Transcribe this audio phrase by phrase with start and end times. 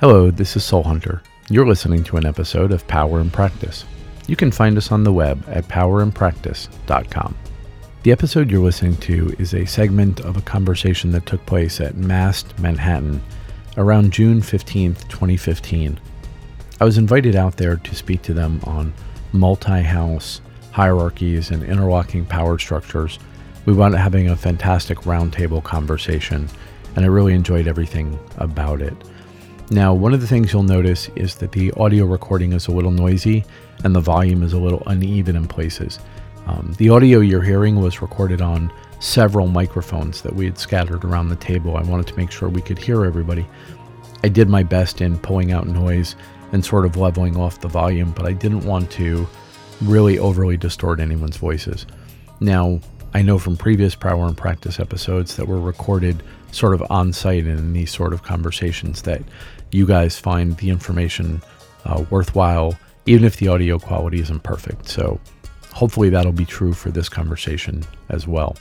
[0.00, 1.22] Hello, this is Soul Hunter.
[1.48, 3.86] You're listening to an episode of Power and Practice.
[4.26, 7.34] You can find us on the web at powerandpractice.com.
[8.02, 11.96] The episode you're listening to is a segment of a conversation that took place at
[11.96, 13.22] MAST Manhattan
[13.78, 15.98] around June 15th, 2015.
[16.78, 18.92] I was invited out there to speak to them on
[19.32, 23.18] multi house hierarchies and interlocking power structures.
[23.64, 26.50] We wound up having a fantastic roundtable conversation,
[26.96, 28.94] and I really enjoyed everything about it.
[29.70, 32.92] Now, one of the things you'll notice is that the audio recording is a little
[32.92, 33.44] noisy
[33.82, 35.98] and the volume is a little uneven in places.
[36.46, 41.30] Um, the audio you're hearing was recorded on several microphones that we had scattered around
[41.30, 41.76] the table.
[41.76, 43.44] I wanted to make sure we could hear everybody.
[44.22, 46.14] I did my best in pulling out noise
[46.52, 49.26] and sort of leveling off the volume, but I didn't want to
[49.82, 51.86] really overly distort anyone's voices.
[52.38, 52.78] Now,
[53.14, 56.22] I know from previous Power and Practice episodes that were recorded
[56.56, 59.22] sort of on site in these sort of conversations that
[59.72, 61.42] you guys find the information
[61.84, 64.88] uh, worthwhile, even if the audio quality isn't perfect.
[64.88, 65.20] So
[65.72, 68.56] hopefully that'll be true for this conversation as well.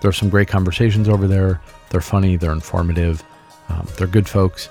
[0.01, 1.59] There are some great conversations over there.
[1.89, 3.23] They're funny, they're informative,
[3.69, 4.69] um, they're good folks.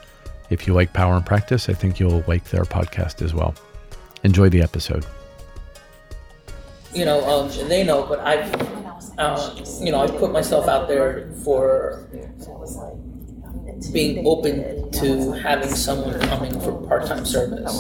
[0.55, 3.57] If you like Power and Practice, I think you'll like their podcast as well.
[4.23, 5.05] Enjoy the episode.
[6.95, 8.55] You know, um, and they know, but I've,
[9.19, 12.07] uh, you know, I've put myself out there for
[13.93, 17.77] being open to having someone coming for part-time service.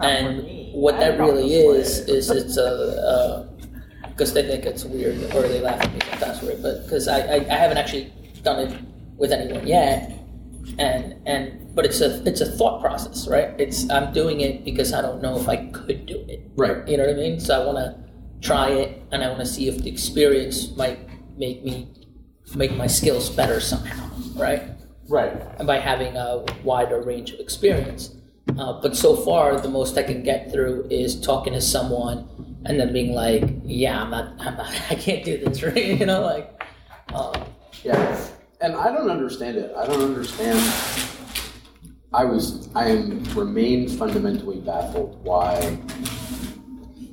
[0.00, 3.48] And what that really is, is it's a,
[4.06, 7.18] because they think it's weird or they laugh at me sometimes weird, but because I,
[7.22, 8.12] I, I haven't actually
[8.44, 8.80] done it
[9.16, 10.14] with anyone yet,
[10.78, 13.54] and and but it's a it's a thought process, right?
[13.58, 16.86] It's I'm doing it because I don't know if I could do it, Right.
[16.88, 17.40] You know what I mean?
[17.40, 17.96] So I want to
[18.40, 20.98] try it, and I want to see if the experience might
[21.38, 21.88] make me
[22.54, 24.62] make my skills better somehow, right?
[25.08, 25.32] Right.
[25.58, 28.14] and by having a wider range of experience.
[28.58, 32.28] Uh, but so far, the most I can get through is talking to someone
[32.66, 35.76] and then being like, "Yeah, I'm not, I'm not, I can't do this," right?
[36.00, 36.62] You know, like,
[37.14, 37.44] uh,
[37.84, 38.18] Yeah,
[38.60, 39.72] and I don't understand it.
[39.76, 40.58] I don't understand.
[42.12, 45.78] I was, I am remain fundamentally baffled why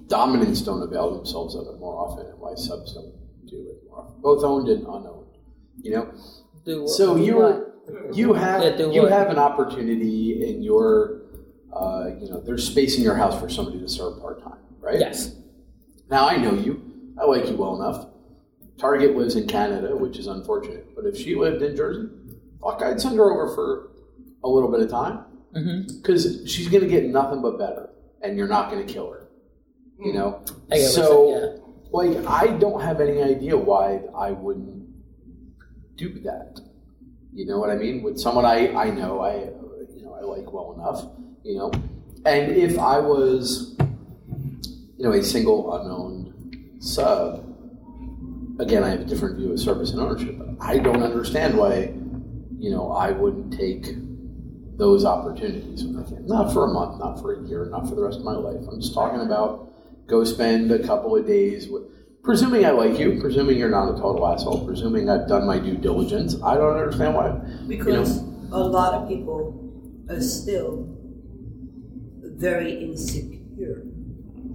[0.07, 3.13] dominants don't avail themselves of it more often, and why subs don't
[3.47, 5.25] do it more often, both owned and unowned.
[5.81, 6.13] You know,
[6.65, 8.15] do so you what?
[8.15, 11.21] you have Yeah, you have an opportunity in your,
[11.73, 14.97] uh, you know, there's space in your house for somebody to serve part time, right?
[14.99, 15.35] yes,
[16.09, 16.81] Now I know you.
[17.19, 18.07] I like you well enough.
[18.77, 20.95] Target lives in Canada, which is unfortunate.
[20.95, 22.09] But if she lived in Jersey,
[22.61, 23.91] fuck, I'd send her over for
[24.43, 25.25] a little bit of time
[25.55, 25.97] mm-hmm.
[25.97, 27.89] because she's going to get nothing but better,
[28.21, 29.27] and you're not going to kill her.
[29.99, 30.43] You know.
[30.71, 31.59] I so, you're
[31.91, 34.85] like, I don't have any idea why I wouldn't
[35.95, 36.59] do that.
[37.33, 38.03] You know what I mean?
[38.03, 39.35] With someone I I know, I
[39.95, 41.05] you know I like well enough.
[41.43, 41.71] You know,
[42.25, 43.75] and if I was
[44.97, 47.54] you know, a single unknown sub,
[48.59, 50.37] again, I have a different view of service and ownership.
[50.37, 51.93] But I don't understand why,
[52.57, 53.85] you know, I wouldn't take
[54.77, 55.83] those opportunities.
[55.83, 58.67] Not for a month, not for a year, not for the rest of my life.
[58.69, 59.71] I'm just talking about
[60.07, 61.83] go spend a couple of days with.
[62.23, 65.77] Presuming I like you, presuming you're not a total asshole, presuming I've done my due
[65.77, 67.39] diligence, I don't understand why.
[67.67, 68.17] Because
[68.51, 69.53] a lot of people
[70.09, 70.87] are still
[72.23, 73.83] very insecure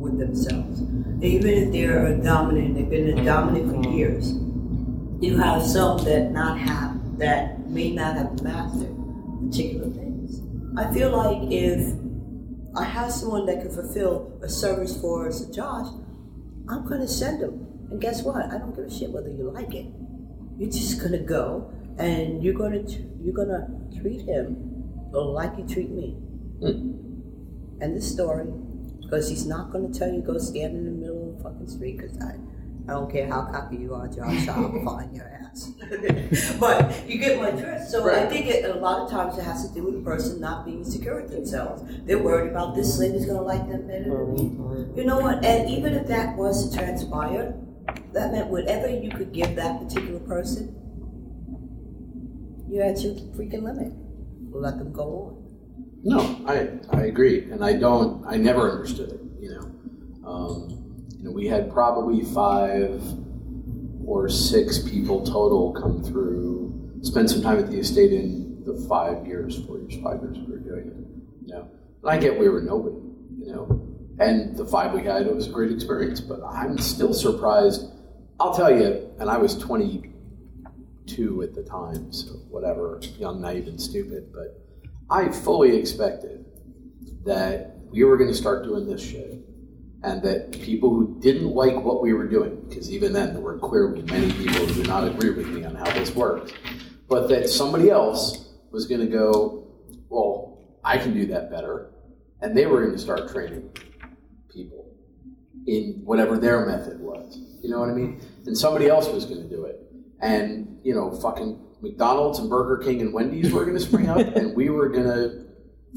[0.00, 0.82] with themselves.
[1.22, 3.24] Even if they're a dominant, they've been a mm-hmm.
[3.26, 4.32] dominant for years.
[5.20, 8.96] You have some that not have that may not have mastered
[9.46, 10.40] particular things.
[10.78, 11.94] I feel like if
[12.74, 15.88] I have someone that can fulfill a service for Sir Josh,
[16.68, 17.66] I'm gonna send them.
[17.90, 18.46] And guess what?
[18.46, 19.86] I don't give a shit whether you like it.
[20.56, 22.82] You're just gonna go and you're gonna
[23.22, 23.68] you're gonna
[24.00, 24.56] treat him
[25.12, 26.12] like you treat me.
[26.60, 26.96] Hmm.
[27.82, 28.46] And this story,
[29.00, 31.98] because he's not gonna tell you go stand in the middle of the fucking street.
[31.98, 32.34] Because I,
[32.88, 34.48] I don't care how cocky you are, Josh.
[34.48, 35.70] I'll find your ass.
[36.60, 37.88] but you get my drift.
[37.88, 40.40] So I think it, a lot of times it has to do with the person
[40.40, 41.82] not being secure with themselves.
[42.04, 44.96] They're worried about this lady's gonna like them better than me.
[44.96, 45.44] You know what?
[45.44, 47.54] And even if that was to transpire,
[48.12, 50.76] that meant whatever you could give that particular person,
[52.68, 53.92] you're at your freaking limit.
[54.52, 55.39] Let them go on.
[56.02, 58.24] No, I I agree, and I don't.
[58.26, 59.20] I never understood it.
[59.38, 63.02] You know, um, you know, we had probably five
[64.06, 69.26] or six people total come through, spend some time at the estate in the five
[69.26, 71.46] years, four years, five years we were doing it.
[71.46, 71.68] You know,
[72.02, 72.96] and I get we were nobody.
[73.38, 73.86] you know.
[74.18, 76.20] And the five we had, it was a great experience.
[76.20, 77.86] But I'm still surprised.
[78.38, 83.80] I'll tell you, and I was 22 at the time, so whatever, young, naive, and
[83.80, 84.30] stupid.
[84.32, 84.59] But
[85.10, 86.44] I fully expected
[87.24, 89.38] that we were going to start doing this shit
[90.02, 93.58] and that people who didn't like what we were doing, because even then there were
[93.58, 96.54] clearly many people who did not agree with me on how this worked,
[97.08, 99.66] but that somebody else was going to go,
[100.08, 101.90] well, I can do that better,
[102.40, 103.68] and they were going to start training
[104.50, 104.86] people
[105.66, 107.38] in whatever their method was.
[107.62, 108.20] You know what I mean?
[108.46, 109.82] And somebody else was going to do it,
[110.22, 114.18] and you know, fucking McDonald's and Burger King and Wendy's were going to spring up,
[114.36, 115.46] and we were going to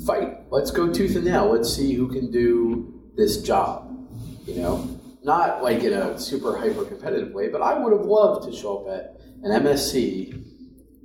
[0.06, 0.52] fight.
[0.52, 1.52] Let's go tooth and nail.
[1.52, 3.94] Let's see who can do this job
[4.46, 8.50] you know, not like in a super hyper competitive way, but I would have loved
[8.50, 10.44] to show up at an MSC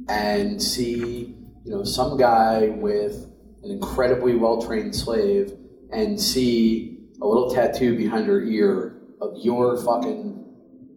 [0.09, 3.31] and see, you know, some guy with
[3.63, 5.53] an incredibly well trained slave
[5.93, 10.45] and see a little tattoo behind her ear of your fucking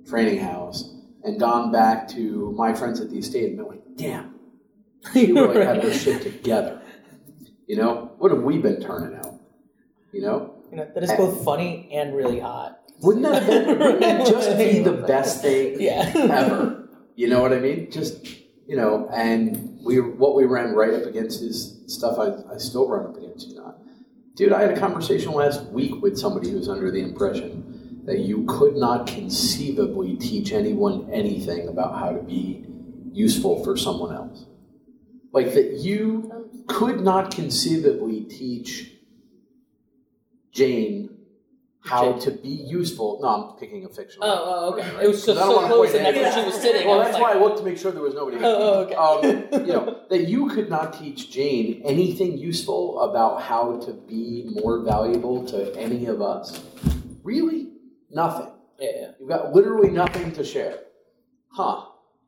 [0.08, 0.91] training house
[1.24, 4.36] and gone back to my friends at the estate and been like, damn,
[5.14, 6.82] she really had her shit together.
[7.68, 9.36] You know, what have we been turning out?
[10.12, 10.56] You know?
[10.72, 12.80] You know, that is both funny and really hot.
[13.02, 16.12] Wouldn't that, have been, wouldn't that just be the best thing Yeah.
[16.16, 16.90] ever?
[17.16, 17.92] You know what I mean?
[17.92, 18.26] Just
[18.68, 22.88] you know, and we what we ran right up against is stuff I, I still
[22.88, 23.50] run up against.
[23.50, 23.76] You know,
[24.36, 27.71] dude, I had a conversation last week with somebody who was under the impression
[28.12, 32.66] that you could not conceivably teach anyone anything about how to be
[33.14, 34.48] useful for someone else.
[35.32, 38.92] Like that you could not conceivably teach
[40.52, 41.20] Jane
[41.86, 43.20] how to be useful.
[43.22, 44.28] No, I'm picking a fictional.
[44.28, 45.06] Oh, oh, okay.
[45.06, 46.86] It was so, so close, and that's where she was sitting.
[46.86, 48.38] Well, that's like, why I looked to make sure there was nobody.
[48.44, 49.56] Oh, oh, okay.
[49.56, 54.50] Um, you know that you could not teach Jane anything useful about how to be
[54.50, 56.62] more valuable to any of us.
[57.24, 57.71] Really,
[58.14, 58.52] nothing.
[58.80, 59.08] Yeah, yeah.
[59.20, 60.80] You've got literally nothing to share.
[61.50, 61.86] Huh.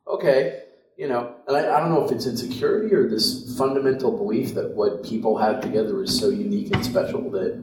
[0.07, 0.59] Okay.
[0.97, 4.71] You know, and I, I don't know if it's insecurity or this fundamental belief that
[4.75, 7.61] what people have together is so unique and special that,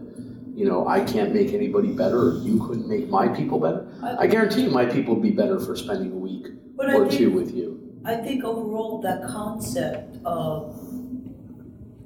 [0.55, 3.87] you know, I can't make anybody better or you couldn't make my people better.
[4.19, 6.47] I guarantee you my people would be better for spending a week
[6.79, 7.77] or think- two with you.
[8.05, 10.75] I think overall that concept of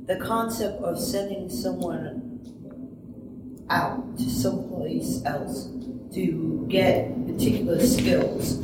[0.06, 2.34] the concept of sending someone
[3.70, 5.68] out to someplace else
[6.14, 8.60] to get particular skills.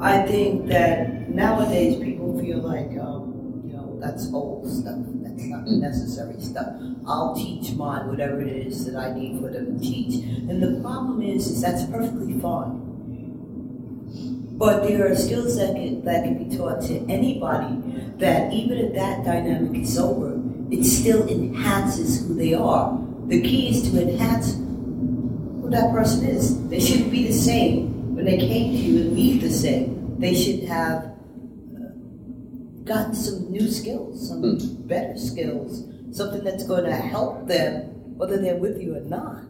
[0.00, 4.98] I- think that nowadays people feel like, um, you know, that's old stuff.
[5.22, 6.68] That's not necessary stuff.
[7.06, 10.24] I'll teach mine whatever it is that I need for them to teach.
[10.48, 12.80] And the problem is, is that's perfectly fine.
[14.56, 17.76] But there are skills that can, that can be taught to anybody
[18.18, 22.98] that even if that dynamic is over, it still enhances who they are.
[23.26, 24.54] The key is to enhance
[25.70, 26.68] who that person is.
[26.68, 30.18] They shouldn't be the same when they came to you and leave the same.
[30.18, 31.92] They should have uh,
[32.84, 37.86] gotten some new skills, some better skills, something that's going to help them
[38.16, 39.44] whether they're with you or not.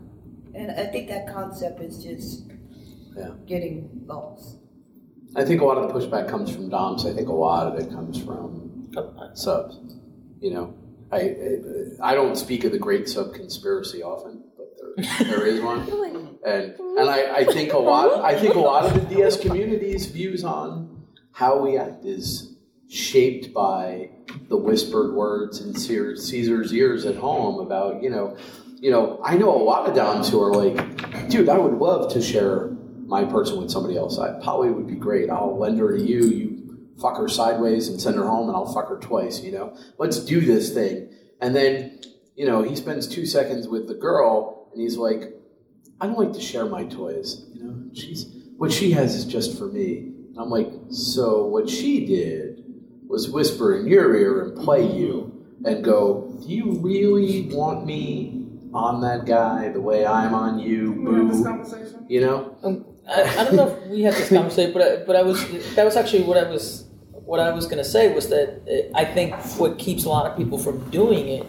[0.55, 2.45] And I think that concept is just
[3.17, 3.31] Yeah.
[3.47, 4.59] getting lost.
[5.35, 7.07] I think a lot of the pushback comes from DOMs.
[7.07, 8.89] I think a lot of it comes from
[9.35, 9.79] subs.
[10.41, 10.75] You know,
[11.13, 11.21] I
[12.01, 14.40] I, I don't speak of the great sub conspiracy often,
[14.97, 15.81] there, is one,
[16.47, 18.25] and and I, I think a lot.
[18.25, 22.55] I think a lot of the DS community's views on how we act is
[22.89, 24.11] shaped by
[24.49, 28.37] the whispered words in Caesar's ears at home about you know,
[28.77, 29.21] you know.
[29.25, 32.71] I know a lot of DOMs who are like, dude, I would love to share
[33.07, 34.19] my person with somebody else.
[34.19, 35.31] I, Polly would be great.
[35.31, 36.25] I'll lend her to you.
[36.25, 36.61] You
[37.01, 39.43] fuck her sideways and send her home, and I'll fuck her twice.
[39.43, 41.11] You know, let's do this thing.
[41.41, 42.01] And then,
[42.37, 45.35] you know, he spends two seconds with the girl, and he's like,
[46.01, 47.45] I don't like to share my toys.
[47.55, 50.13] You know, she's what she has is just for me.
[50.29, 52.65] And I'm like, so what she did
[53.09, 58.47] was whisper in your ear and play you and go, do you really want me
[58.73, 60.93] on that guy the way I'm on you?
[60.93, 62.07] Boo.
[62.09, 62.57] You know?
[62.63, 65.45] Um, I, I don't know if we had this conversation, but I, but I was
[65.75, 68.63] that was actually what I was what I was going to say was that
[68.95, 71.47] uh, I think what keeps a lot of people from doing it,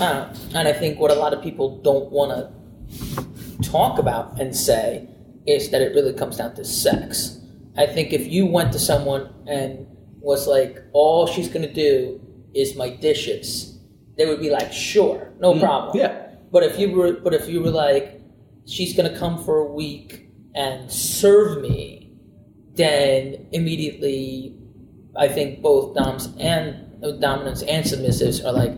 [0.00, 4.54] uh, and I think what a lot of people don't want to talk about and
[4.56, 5.08] say
[5.46, 7.38] is that it really comes down to sex.
[7.76, 9.86] I think if you went to someone and
[10.20, 12.20] was like, all she's going to do
[12.54, 13.78] is my dishes,
[14.16, 15.96] they would be like, sure, no problem.
[15.96, 16.28] Yeah.
[16.50, 18.20] But if you were, but if you were like,
[18.66, 22.12] she's gonna come for a week and serve me,
[22.74, 24.56] then immediately,
[25.16, 28.72] I think both doms and uh, dominants and submissives are like,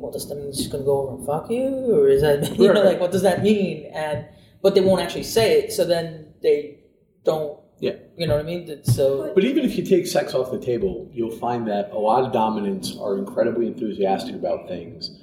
[0.00, 2.72] well, does that mean she's gonna go over and fuck you, or is that you
[2.72, 3.90] know like what does that mean?
[3.92, 4.26] And
[4.62, 6.80] but they won't actually say it, so then they
[7.24, 7.58] don't.
[7.78, 7.92] Yeah.
[8.16, 8.84] You know what I mean?
[8.84, 12.24] So But even if you take sex off the table, you'll find that a lot
[12.24, 15.18] of dominants are incredibly enthusiastic about things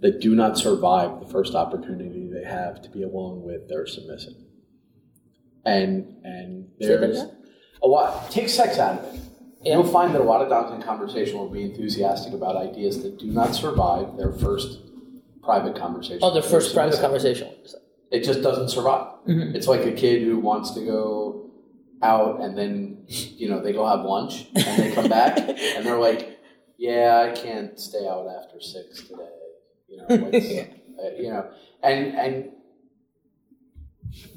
[0.00, 4.34] that do not survive the first opportunity they have to be alone with their submissive.
[5.64, 7.24] And and there's
[7.82, 9.20] a lot take sex out of it.
[9.64, 9.74] Yeah.
[9.74, 13.26] You'll find that a lot of dominant conversation will be enthusiastic about ideas that do
[13.26, 14.80] not survive their first
[15.42, 16.20] private conversation.
[16.22, 17.48] oh, their first private conversation.
[18.10, 19.06] It just doesn't survive.
[19.26, 19.54] Mhm.
[19.54, 21.50] It's like a kid who wants to go
[22.02, 25.38] out and then, you know, they go have lunch and they come back
[25.76, 26.38] and they're like,
[26.76, 29.28] "Yeah, I can't stay out after six today."
[29.88, 30.06] You know,
[31.04, 31.46] uh, you know,
[31.82, 32.50] and and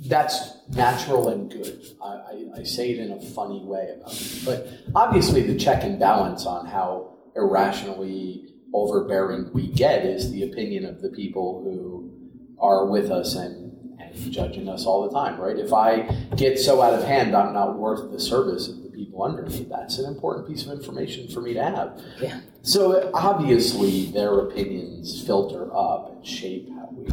[0.07, 1.85] that's natural and good.
[2.03, 5.83] I, I, I say it in a funny way about it, but obviously the check
[5.83, 12.11] and balance on how irrationally overbearing we get is the opinion of the people who
[12.59, 15.57] are with us and, and judging us all the time, right?
[15.57, 16.01] If I
[16.35, 19.67] get so out of hand, I'm not worth the service of the people under me.
[19.69, 22.01] That's an important piece of information for me to have.
[22.21, 22.41] Yeah.
[22.61, 27.07] So obviously, their opinions filter up and shape how we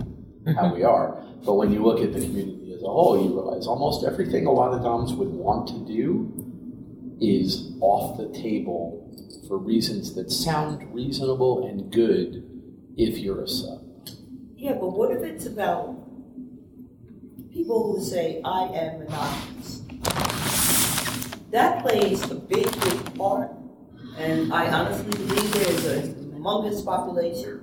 [0.54, 0.86] how we mm-hmm.
[0.86, 1.24] are.
[1.44, 4.52] But when you look at the community as a whole, you realize almost everything a
[4.52, 8.98] lot of doms would want to do is off the table
[9.48, 12.48] for reasons that sound reasonable and good
[12.96, 13.80] if you're a sub.
[14.56, 15.96] Yeah, but what if it's about
[17.52, 19.82] people who say, I am monogamous?
[21.50, 23.50] That plays a big, big part,
[24.16, 27.60] and I honestly believe there's a humongous population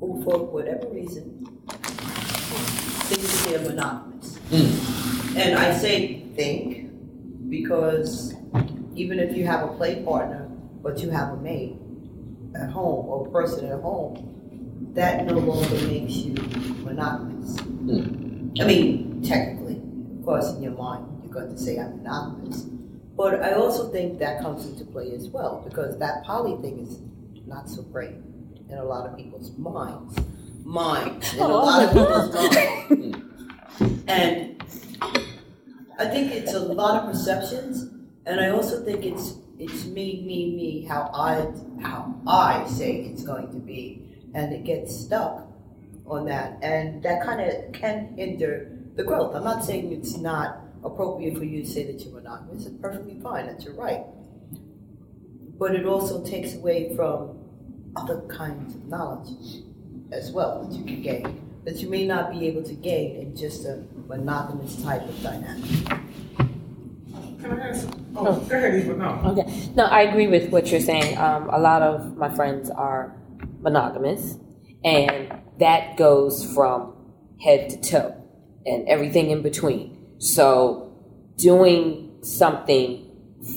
[0.00, 1.53] who, for whatever reason,
[3.04, 4.38] think they're monogamous.
[5.36, 6.90] And I say think
[7.50, 8.34] because
[8.94, 10.48] even if you have a play partner,
[10.82, 11.76] but you have a mate
[12.54, 16.34] at home or a person at home, that no longer makes you
[16.84, 17.58] monogamous.
[17.60, 18.50] Hmm.
[18.60, 19.82] I mean, technically,
[20.18, 22.62] of course, in your mind, you're going to say I'm monogamous.
[23.16, 26.98] But I also think that comes into play as well because that poly thing is
[27.46, 28.14] not so great
[28.68, 30.16] in a lot of people's minds.
[30.64, 31.32] Minds.
[31.34, 33.20] In a lot of people's minds.
[34.06, 34.62] And
[35.98, 37.90] I think it's a lot of perceptions,
[38.26, 41.46] and I also think it's it's me, me, me, how I
[41.80, 44.02] how I say it's going to be,
[44.34, 45.46] and it gets stuck
[46.06, 49.34] on that, and that kind of can hinder the growth.
[49.34, 52.66] I'm not saying it's not appropriate for you to say that you're monogamous.
[52.66, 53.46] It's perfectly fine.
[53.46, 54.04] That's your right.
[55.58, 57.38] But it also takes away from
[57.96, 59.62] other kinds of knowledge
[60.14, 63.36] as well that you can gain that you may not be able to gain in
[63.36, 65.64] just a monogamous type of dynamic.
[67.40, 67.88] Can I ask?
[68.16, 68.96] Oh, go ahead, Eva.
[68.96, 69.20] No.
[69.24, 69.70] Okay.
[69.74, 71.16] No, I agree with what you're saying.
[71.18, 73.16] Um, a lot of my friends are
[73.60, 74.36] monogamous,
[74.84, 76.94] and that goes from
[77.42, 78.16] head to toe
[78.66, 79.98] and everything in between.
[80.18, 80.92] So,
[81.36, 83.10] doing something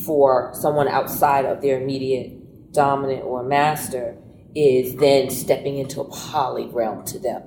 [0.06, 4.18] for someone outside of their immediate dominant or master
[4.58, 7.44] is then stepping into a poly realm to them.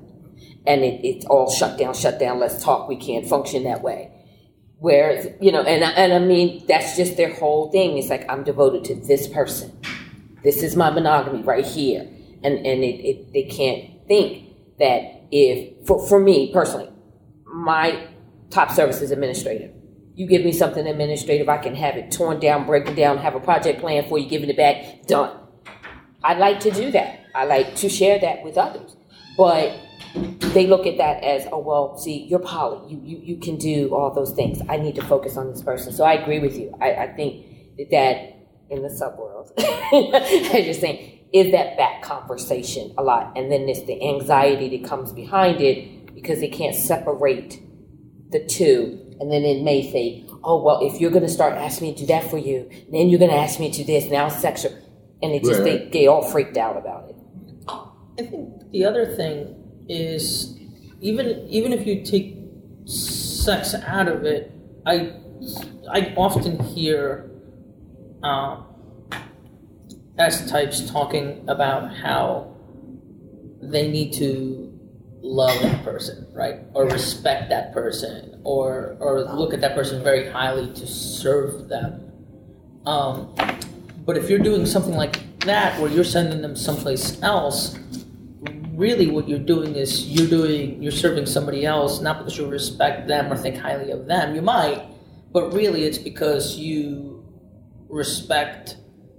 [0.65, 4.13] And it, it's all shut down, shut down, let's talk, we can't function that way.
[4.79, 7.99] Whereas, you know, and, and I mean, that's just their whole thing.
[7.99, 9.77] It's like, I'm devoted to this person.
[10.45, 12.09] This is my monogamy right here.
[12.43, 16.91] And, and it, it, they can't think that if, for, for me personally,
[17.45, 18.07] my
[18.51, 19.73] top service is administrative.
[20.15, 23.41] You give me something administrative, I can have it torn down, breaking down, have a
[23.41, 25.40] project plan for you, giving it back, done.
[26.23, 27.21] I like to do that.
[27.35, 28.97] I like to share that with others.
[29.37, 29.79] But
[30.55, 32.93] they look at that as, oh well, see, you're poly.
[32.93, 34.61] You you, you can do all those things.
[34.69, 35.93] I need to focus on this person.
[35.93, 36.77] So I agree with you.
[36.81, 37.47] I, I think
[37.91, 38.37] that
[38.69, 39.53] in the subworld,
[40.55, 43.33] as you're saying, is that back conversation a lot.
[43.37, 47.61] And then it's the anxiety that comes behind it because they can't separate
[48.31, 48.99] the two.
[49.21, 52.07] And then it may say, oh well, if you're gonna start asking me to do
[52.07, 54.73] that for you, then you're gonna ask me to do this, now sexual.
[55.23, 55.91] And it just Right.
[55.93, 57.17] they, they all freaked out about it.
[58.19, 59.55] I think the other thing
[59.89, 60.59] is
[61.01, 62.37] even even if you take
[62.85, 64.53] sex out of it,
[64.87, 65.13] I
[65.91, 67.31] I often hear
[68.23, 68.65] um,
[70.19, 72.55] S types talking about how
[73.63, 74.67] they need to
[75.23, 80.29] love that person, right, or respect that person, or or look at that person very
[80.31, 82.13] highly to serve them.
[82.85, 83.35] Um,
[84.11, 87.79] but if you're doing something like that, where you're sending them someplace else,
[88.73, 93.07] really what you're doing is you're doing you're serving somebody else not because you respect
[93.07, 94.35] them or think highly of them.
[94.35, 94.83] You might,
[95.31, 97.25] but really it's because you
[97.89, 98.79] respect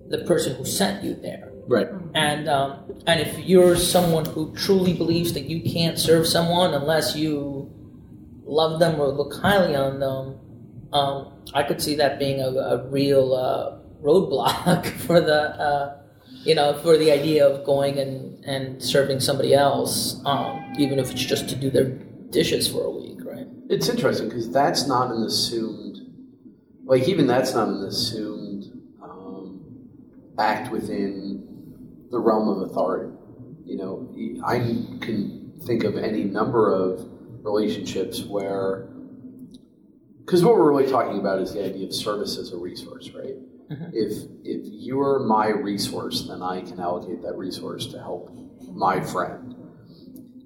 [0.10, 1.54] the person who sent you there.
[1.70, 1.88] Right.
[2.14, 7.16] And um, and if you're someone who truly believes that you can't serve someone unless
[7.16, 7.72] you
[8.44, 10.38] love them or look highly on them,
[10.92, 15.98] um, I could see that being a, a real uh, roadblock for the uh,
[16.43, 21.12] you know for the idea of going and, and serving somebody else, um, even if
[21.12, 21.86] it's just to do their
[22.31, 23.48] dishes for a week, right?
[23.70, 26.00] It's interesting because that's not an assumed,
[26.86, 28.65] like even that's not an assumed
[29.01, 29.62] um,
[30.38, 33.13] act within the realm of authority.
[33.65, 37.08] You know, I can think of any number of
[37.43, 38.89] relationships where,
[40.25, 43.36] because what we're really talking about is the idea of service as a resource, right?
[43.72, 43.90] Mhm.
[43.94, 44.13] If
[44.44, 48.30] if you're my resource, then I can allocate that resource to help
[48.74, 49.56] my friend.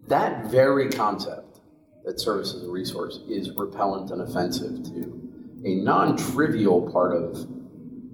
[0.07, 1.59] That very concept
[2.05, 5.21] that service as a resource is repellent and offensive to
[5.65, 7.47] a non-trivial part of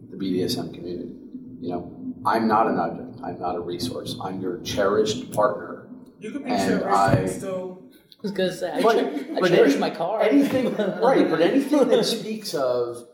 [0.09, 1.13] the BDSM community.
[1.59, 1.91] You know,
[2.25, 3.17] I'm not an object.
[3.21, 4.15] I'm not a resource.
[4.23, 5.87] I'm your cherished partner.
[6.21, 7.81] You could be And cherished I- and still.
[8.23, 10.21] Because I, But- cher- I but cherish any- my car.
[10.21, 11.29] Anything, right?
[11.29, 13.05] But anything that speaks of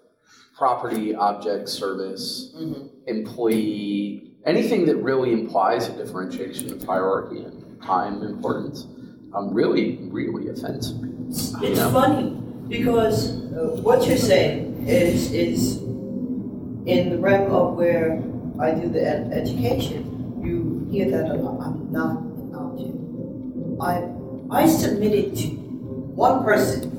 [0.58, 2.90] property, object, service, Mhm.
[3.06, 8.88] employee, anything that really implies a differentiation of hierarchy and time importance,
[9.34, 11.10] um, really, really offends me.
[11.30, 11.90] It's know?
[11.90, 12.36] funny
[12.68, 15.78] because uh, what you're saying is is
[16.86, 18.24] in the realm of where
[18.60, 20.06] I do the ed- education.
[20.42, 21.60] You hear that a lot.
[21.62, 22.96] I'm not an object.
[23.82, 24.10] I
[24.50, 25.48] I submitted to
[26.16, 26.90] one person,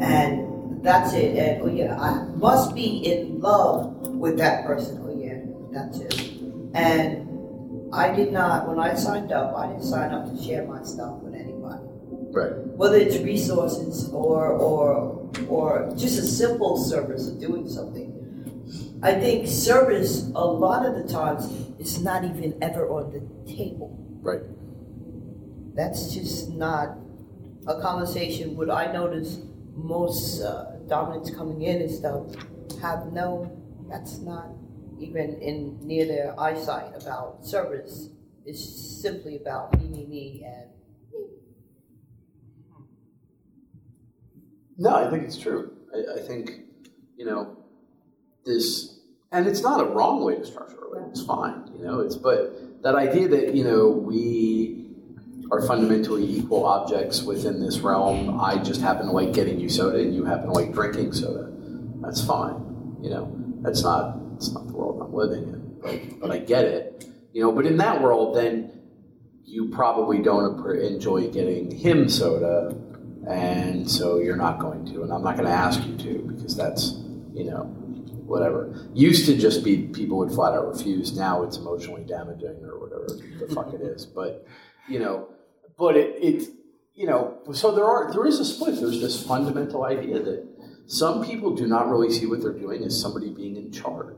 [0.00, 0.51] and
[0.82, 1.36] that's it.
[1.36, 5.00] And oh yeah, I must be in love with that person.
[5.04, 5.40] Oh yeah,
[5.72, 6.30] that's it.
[6.74, 7.28] And
[7.94, 8.68] I did not.
[8.68, 11.82] When I signed up, I didn't sign up to share my stuff with anybody
[12.32, 12.52] Right.
[12.78, 18.08] whether it's resources or or or just a simple service of doing something.
[19.02, 21.44] I think service a lot of the times
[21.78, 23.20] is not even ever on the
[23.52, 23.98] table.
[24.22, 24.40] Right.
[25.74, 26.96] That's just not
[27.66, 28.56] a conversation.
[28.56, 29.40] What I notice
[29.74, 32.26] most uh, dominants coming in and stuff
[32.82, 33.50] have no.
[33.88, 34.48] That's not
[35.00, 38.10] even in near their eyesight about service.
[38.44, 38.62] It's
[39.00, 40.68] simply about me, me, me, and
[44.76, 45.72] No, I think it's true.
[45.94, 46.62] I, I think,
[47.16, 47.56] you know,
[48.44, 48.98] this,
[49.30, 51.04] and it's not a wrong way to structure it.
[51.10, 52.00] It's fine, you know.
[52.00, 54.81] It's but that idea that you know we
[55.52, 58.40] are fundamentally equal objects within this realm.
[58.40, 61.52] I just happen to like getting you soda, and you happen to like drinking soda.
[62.00, 63.30] That's fine, you know.
[63.60, 67.42] That's not it's not the world I'm living in, but, but I get it, you
[67.42, 67.52] know.
[67.52, 68.72] But in that world, then
[69.44, 72.74] you probably don't enjoy getting him soda
[73.28, 76.56] and so you're not going to, and I'm not going to ask you to because
[76.56, 76.94] that's,
[77.32, 77.64] you know,
[78.26, 78.88] whatever.
[78.94, 81.16] Used to just be people would flat out refuse.
[81.16, 83.06] Now it's emotionally damaging or whatever
[83.38, 84.06] the fuck it is.
[84.06, 84.46] But
[84.88, 85.28] you know,
[85.78, 86.48] but it, it,
[86.94, 88.80] you know, so there are there is a split.
[88.80, 90.46] There's this fundamental idea that
[90.86, 94.16] some people do not really see what they're doing as somebody being in charge,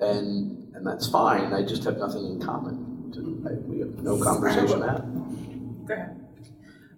[0.00, 1.52] and and that's fine.
[1.52, 3.12] I just have nothing in common.
[3.14, 5.86] To, I, we have no conversation at.
[5.86, 6.20] Go ahead.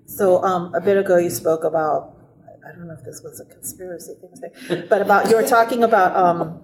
[0.06, 2.16] So um, a bit ago, you spoke about
[2.68, 6.14] I don't know if this was a conspiracy thing, but about you were talking about
[6.16, 6.60] um,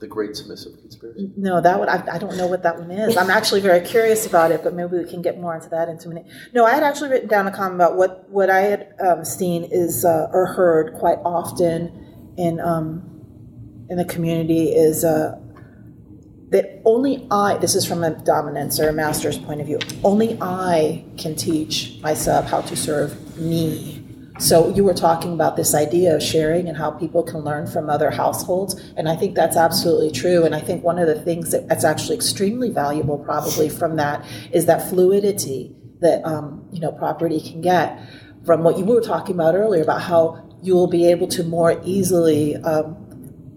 [0.00, 1.30] The Great Submissive Conspiracy.
[1.36, 3.16] no that one I, I don't know what that one is.
[3.16, 5.98] I'm actually very curious about it, but maybe we can get more into that in
[5.98, 6.32] two minutes.
[6.52, 9.64] No, I had actually written down a comment about what what I had um, seen
[9.64, 15.04] is uh, or heard quite often in um, in the community is.
[15.04, 15.40] Uh,
[16.50, 20.38] that only I, this is from a dominance or a master's point of view, only
[20.40, 24.03] I can teach my sub how to serve me.
[24.38, 27.88] So you were talking about this idea of sharing and how people can learn from
[27.88, 30.44] other households, and I think that's absolutely true.
[30.44, 34.26] And I think one of the things that, that's actually extremely valuable, probably from that,
[34.52, 37.98] is that fluidity that um, you know property can get
[38.44, 41.80] from what you were talking about earlier about how you will be able to more
[41.84, 43.03] easily um,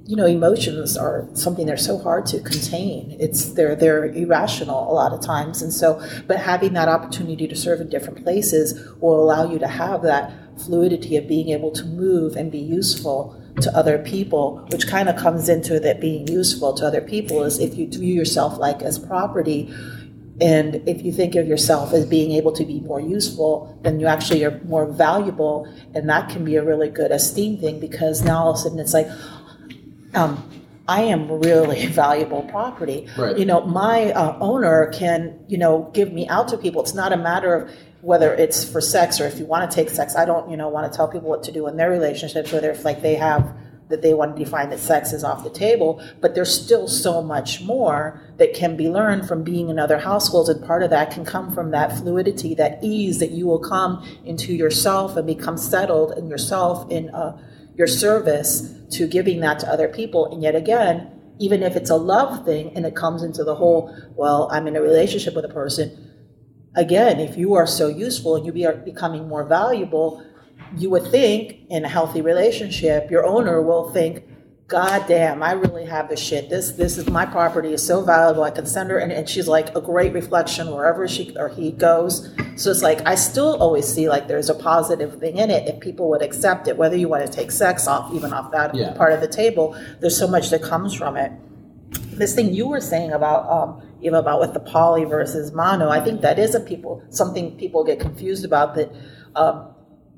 [0.07, 3.17] you know emotions are something they're so hard to contain.
[3.19, 5.61] It's they're they're irrational a lot of times.
[5.61, 9.67] And so but having that opportunity to serve in different places will allow you to
[9.67, 10.31] have that
[10.65, 15.15] fluidity of being able to move and be useful to other people which kind of
[15.15, 18.97] comes into that being useful to other people is if you view yourself like as
[18.97, 19.71] property
[20.39, 24.05] and if you think of yourself as being able to be more useful, then you
[24.05, 28.43] actually are more valuable, and that can be a really good esteem thing because now
[28.43, 29.07] all of a sudden it's like,
[30.13, 30.49] um,
[30.87, 33.07] I am really valuable property.
[33.17, 33.37] Right.
[33.37, 36.81] You know, my uh, owner can, you know, give me out to people.
[36.81, 39.89] It's not a matter of whether it's for sex or if you want to take
[39.89, 40.15] sex.
[40.15, 42.71] I don't, you know, want to tell people what to do in their relationships, whether
[42.71, 43.53] if like they have
[43.89, 47.21] that they want to define that sex is off the table, but there's still so
[47.21, 50.49] much more that can be learned from being in other households.
[50.49, 54.05] And part of that can come from that fluidity, that ease that you will come
[54.25, 57.37] into yourself and become settled in yourself in uh,
[57.77, 60.31] your service to giving that to other people.
[60.31, 63.95] And yet again, even if it's a love thing and it comes into the whole,
[64.15, 66.03] well, I'm in a relationship with a person.
[66.75, 70.23] Again, if you are so useful and you are becoming more valuable,
[70.75, 74.23] you would think in a healthy relationship, your owner will think,
[74.67, 76.49] God damn, I really have the shit.
[76.49, 78.43] This this is my property is so valuable.
[78.43, 81.71] I can send her and, and she's like a great reflection wherever she or he
[81.71, 82.29] goes.
[82.57, 85.79] So it's like I still always see like there's a positive thing in it if
[85.79, 88.91] people would accept it, whether you want to take sex off, even off that Yeah.
[88.93, 91.31] part of the table, there's so much that comes from it.
[92.11, 96.03] This thing you were saying about um, even about with the poly versus mono, I
[96.03, 98.91] think that is a people something people get confused about that
[99.33, 99.69] um,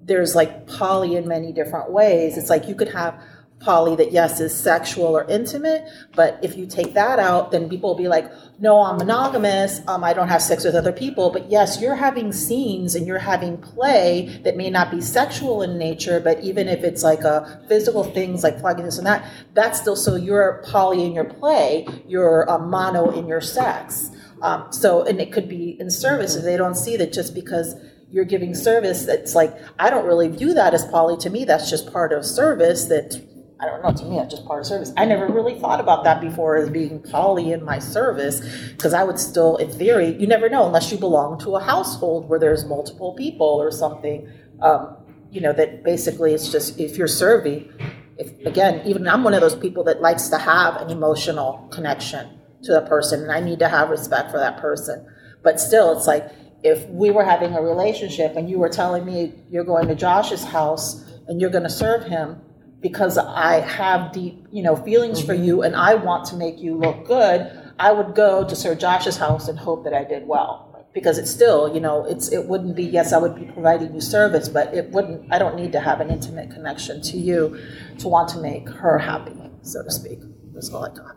[0.04, 2.36] there's like poly in many different ways.
[2.36, 3.22] It's like you could have
[3.60, 5.84] poly that yes is sexual or intimate,
[6.16, 9.82] but if you take that out, then people will be like, no, I'm monogamous.
[9.88, 11.30] Um, I don't have sex with other people.
[11.30, 15.78] But yes, you're having scenes and you're having play that may not be sexual in
[15.78, 19.80] nature, but even if it's like a physical things like plugging this and that, that's
[19.80, 24.12] still so you're poly in your play, you're uh, mono in your sex.
[24.42, 27.76] Um, so, and it could be in service if they don't see that just because
[28.12, 31.18] you're giving service, it's like, I don't really view that as poly.
[31.18, 33.22] To me, that's just part of service that,
[33.62, 34.94] I don't know, to me, that's just part of service.
[34.96, 39.04] I never really thought about that before as being poly in my service, because I
[39.04, 42.64] would still, in theory, you never know unless you belong to a household where there's
[42.66, 44.96] multiple people or something, um,
[45.30, 47.70] you know, that basically it's just, if you're serving,
[48.18, 52.40] if, again, even I'm one of those people that likes to have an emotional connection
[52.64, 55.06] to the person, and I need to have respect for that person.
[55.44, 56.32] But still, it's like
[56.64, 60.44] if we were having a relationship and you were telling me you're going to Josh's
[60.44, 62.42] house and you're going to serve him
[62.82, 65.44] because I have deep, you know, feelings for mm-hmm.
[65.44, 69.18] you and I want to make you look good, I would go to Sir Josh's
[69.18, 70.66] house and hope that I did well.
[70.92, 74.02] Because it's still, you know, it's it wouldn't be yes, I would be providing you
[74.02, 75.32] service, but it wouldn't.
[75.32, 77.62] I don't need to have an intimate connection to you
[78.00, 80.20] to want to make her happy, so to speak.
[80.52, 81.16] That's all I got.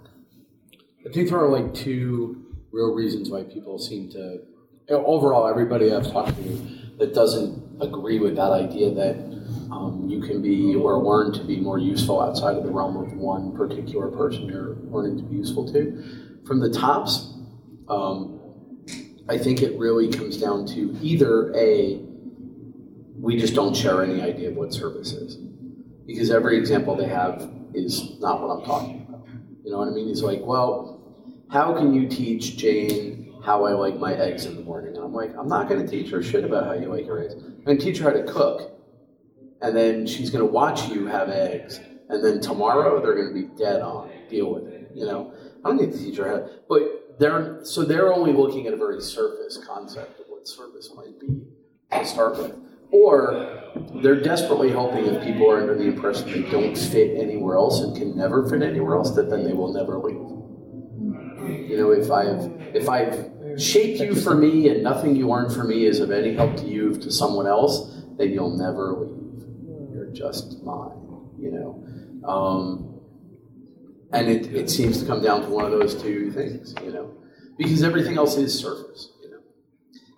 [1.08, 4.40] I think there are like two real reasons why people seem to.
[4.90, 9.32] Overall, everybody I've talked to that doesn't agree with that idea that
[9.72, 13.14] um, you can be or learn to be more useful outside of the realm of
[13.14, 16.40] one particular person you're learning to be useful to.
[16.46, 17.32] From the tops,
[17.88, 18.38] um,
[19.28, 22.00] I think it really comes down to either a
[23.18, 25.36] we just don't share any idea of what service is
[26.06, 29.26] because every example they have is not what I'm talking about.
[29.64, 30.08] You know what I mean?
[30.08, 31.00] He's like, well,
[31.50, 34.96] how can you teach Jane how I like my eggs in the morning?
[34.96, 37.22] And I'm like, I'm not going to teach her shit about how you like your
[37.22, 37.34] eggs.
[37.34, 38.81] I'm going to teach her how to cook.
[39.62, 41.80] And then she's going to watch you have eggs.
[42.08, 44.10] And then tomorrow they're going to be dead on.
[44.28, 44.90] Deal with it.
[44.94, 45.32] You know,
[45.64, 46.48] I don't need to teach her how.
[46.68, 51.18] But they're so they're only looking at a very surface concept of what service might
[51.20, 51.42] be
[51.92, 52.56] to start with.
[52.90, 53.72] Or
[54.02, 57.96] they're desperately hoping if people are under the impression they don't fit anywhere else and
[57.96, 60.32] can never fit anywhere else, that then they will never leave.
[61.70, 65.68] You know, if I've if I've shaped you for me and nothing you learn from
[65.68, 69.21] me is of any help to you to someone else, then you'll never leave.
[70.12, 70.92] Just mine.
[71.38, 72.28] You know.
[72.28, 72.92] Um,
[74.12, 77.10] and it, it seems to come down to one of those two things, you know,
[77.56, 79.38] because everything else is surface, you know.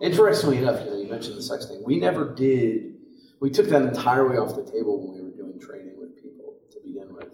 [0.01, 1.81] Interestingly enough, you know, you mentioned the sex thing.
[1.85, 2.95] We never did.
[3.39, 6.79] We took that entirely off the table when we were doing training with people to
[6.85, 7.29] begin with,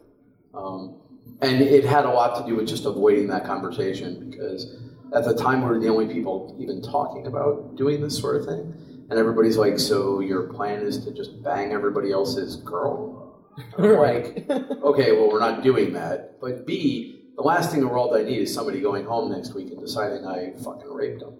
[0.53, 0.97] um,
[1.41, 4.77] and it had a lot to do with just avoiding that conversation because
[5.13, 8.45] at the time we were the only people even talking about doing this sort of
[8.45, 8.73] thing,
[9.11, 13.45] and everybody's like, "So your plan is to just bang everybody else's girl?"
[13.77, 16.39] I'm like, okay, well, we're not doing that.
[16.41, 19.53] But B, the last thing in the world I need is somebody going home next
[19.53, 21.35] week and deciding I fucking raped them.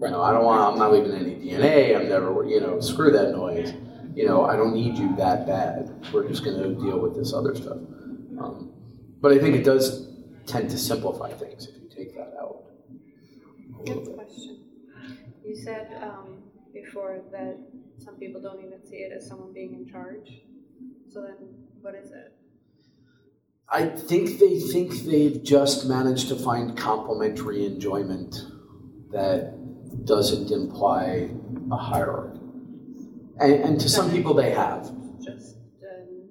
[0.00, 0.60] You know, I don't want.
[0.74, 1.96] I'm not leaving any DNA.
[1.98, 2.44] I'm never.
[2.44, 3.72] You know, screw that noise.
[4.14, 5.90] You know, I don't need you that bad.
[6.12, 7.78] We're just going to deal with this other stuff.
[8.38, 8.72] Um,
[9.20, 10.08] but I think it does
[10.46, 12.62] tend to simplify things if you take that out.
[13.80, 14.14] a Good bit.
[14.14, 14.64] question.
[15.44, 16.43] You said um,
[16.74, 17.56] before that
[17.98, 20.42] some people don't even see it as someone being in charge.
[21.08, 21.36] So then,
[21.80, 22.34] what is it?
[23.68, 28.36] I think they think they've just managed to find complementary enjoyment
[29.12, 29.54] that
[30.04, 31.30] doesn't imply
[31.70, 32.40] a hierarchy.
[33.40, 34.92] And, and to some people, they have.
[35.24, 36.28] Just um,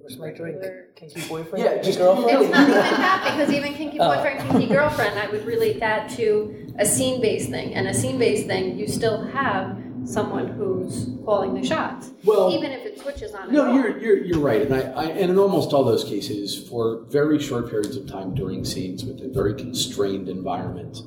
[0.00, 0.56] Where's my drink?
[0.56, 1.64] regular- Kinky boyfriend?
[1.64, 2.42] Yeah, just- girlfriend?
[2.42, 4.14] It's not even that, because even kinky Oh.
[4.14, 7.74] boyfriend, kinky girlfriend, I would relate that to a scene based thing.
[7.74, 12.10] And a scene based thing, you still have someone who's calling the shots.
[12.24, 14.62] Well, Even if it switches on No, you're, you're, you're right.
[14.62, 18.34] And, I, I, and in almost all those cases, for very short periods of time
[18.34, 21.02] during scenes within very constrained environments,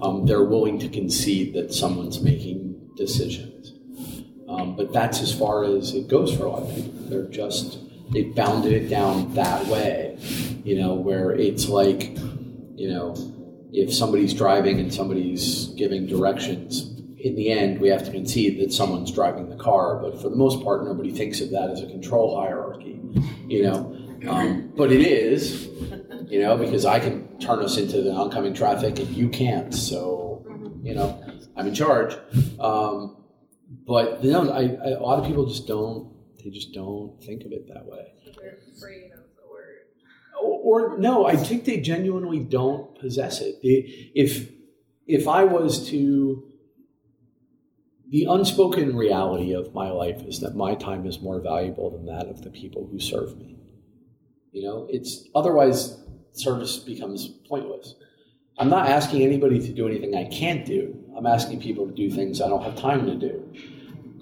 [0.00, 3.72] um, they're willing to concede that someone's making decisions.
[4.48, 6.92] Um, but that's as far as it goes for a lot of people.
[7.10, 7.78] They're just,
[8.12, 10.16] they've bounded it down that way,
[10.64, 12.16] you know, where it's like,
[12.76, 13.14] you know,
[13.72, 18.72] if somebody's driving and somebody's giving directions, in the end, we have to concede that
[18.72, 20.00] someone's driving the car.
[20.00, 23.00] But for the most part, nobody thinks of that as a control hierarchy,
[23.46, 23.96] you know.
[24.28, 25.66] Um, but it is,
[26.28, 29.74] you know, because I can turn us into the oncoming traffic and you can't.
[29.74, 30.44] So,
[30.82, 31.22] you know,
[31.56, 32.16] I'm in charge.
[32.60, 33.16] Um,
[33.86, 36.14] but you know, I, I, a lot of people just don't.
[36.42, 38.12] They just don't think of it that way.
[38.24, 39.78] They're afraid of the word.
[40.40, 43.62] Or, no, I think they genuinely don't possess it.
[43.62, 44.50] They, if
[45.08, 46.44] if I was to,
[48.10, 52.26] the unspoken reality of my life is that my time is more valuable than that
[52.26, 53.56] of the people who serve me.
[54.52, 55.98] You know, it's otherwise
[56.32, 57.94] service becomes pointless.
[58.58, 61.02] I'm not asking anybody to do anything I can't do.
[61.16, 63.54] I'm asking people to do things I don't have time to do.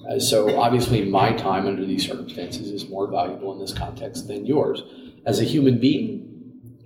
[0.09, 4.47] Uh, so obviously, my time under these circumstances is more valuable in this context than
[4.47, 4.83] yours.
[5.27, 6.23] As a human being,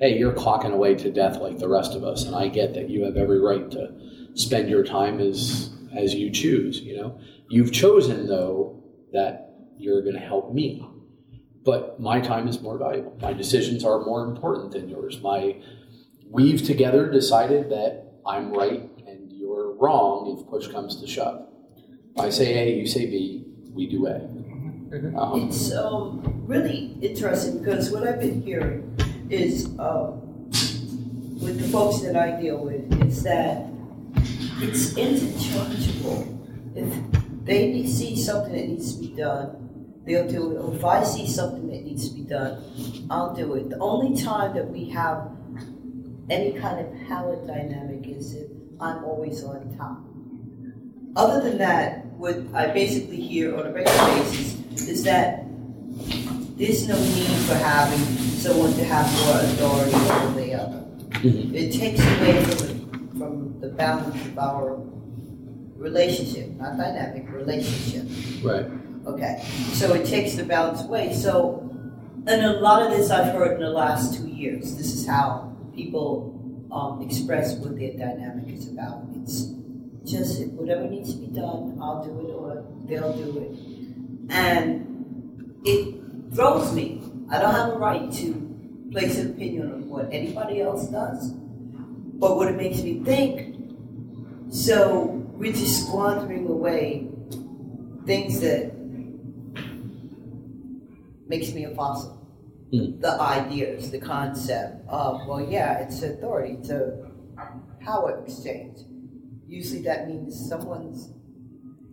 [0.01, 2.89] hey, you're clocking away to death like the rest of us, and I get that
[2.89, 3.93] you have every right to
[4.35, 6.81] spend your time as as you choose.
[6.81, 10.89] You know, you've chosen though that you're going to help me,
[11.65, 13.17] but my time is more valuable.
[13.21, 15.21] My decisions are more important than yours.
[15.21, 15.61] My
[16.31, 21.47] we've together decided that I'm right and you're wrong if push comes to shove.
[22.19, 24.50] I say A, you say B, we do A.
[24.93, 28.97] Um, It's um, really interesting because what I've been hearing
[29.31, 30.19] is um,
[31.39, 33.67] with the folks that I deal with is that
[34.59, 36.27] it's interchangeable.
[36.75, 36.93] If
[37.45, 40.77] they see something that needs to be done, they'll do it.
[40.77, 42.61] If I see something that needs to be done,
[43.11, 43.71] I'll do it.
[43.71, 45.31] The only time that we have
[46.29, 48.51] any kind of power dynamic is if
[48.81, 50.03] I'm always on top.
[51.15, 55.45] Other than that, what I basically hear on a regular basis is that
[56.57, 57.99] there's no need for having
[58.39, 60.85] someone to have more authority over the other.
[61.23, 61.55] Mhm.
[61.55, 64.79] It takes away from the, from the balance of our
[65.77, 68.05] relationship, not dynamic, relationship.
[68.45, 68.67] right.
[69.07, 71.15] Okay, so it takes the balance away.
[71.15, 71.67] So,
[72.27, 74.77] and a lot of this I've heard in the last two years.
[74.77, 76.37] This is how people
[76.71, 79.05] um, express what their dynamic is about.
[79.23, 79.47] It's
[80.05, 83.59] just whatever needs to be done, I'll do it or they'll do it.
[84.31, 86.01] And it
[86.35, 87.03] throws me.
[87.31, 91.33] I don't have a right to place an opinion on what anybody else does.
[91.33, 93.57] But what it makes me think,
[94.51, 97.09] so we're just squandering away
[98.05, 98.73] things that
[101.27, 102.11] makes me a fossil.
[102.73, 103.01] Hmm.
[103.01, 107.11] The ideas, the concept of, well, yeah, it's authority, it's a
[107.81, 108.79] power exchange.
[109.47, 111.11] Usually that means someone's,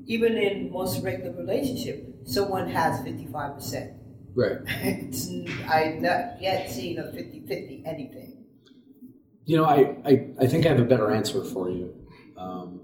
[0.06, 3.94] even in most regular relationship, someone has 55%.
[4.36, 4.58] Right.
[4.84, 5.30] It's,
[5.68, 8.46] I've not yet seen a 50-50 anything.
[9.46, 11.96] You know, I, I, I think I have a better answer for you,
[12.38, 12.82] um,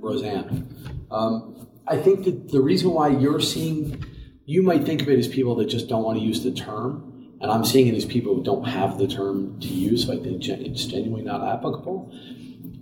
[0.00, 1.06] Roseanne.
[1.10, 4.04] Um, I think that the reason why you're seeing,
[4.44, 7.30] you might think of it as people that just don't want to use the term,
[7.40, 10.34] and I'm seeing it as people who don't have the term to use, like they,
[10.34, 12.10] gen- it's genuinely not applicable.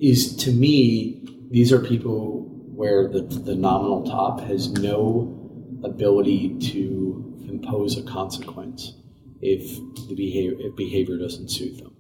[0.01, 5.42] Is to me, these are people where the, the nominal top has no
[5.85, 8.95] ability to impose a consequence
[9.41, 9.77] if
[10.09, 11.97] the behavior if behavior doesn't suit them.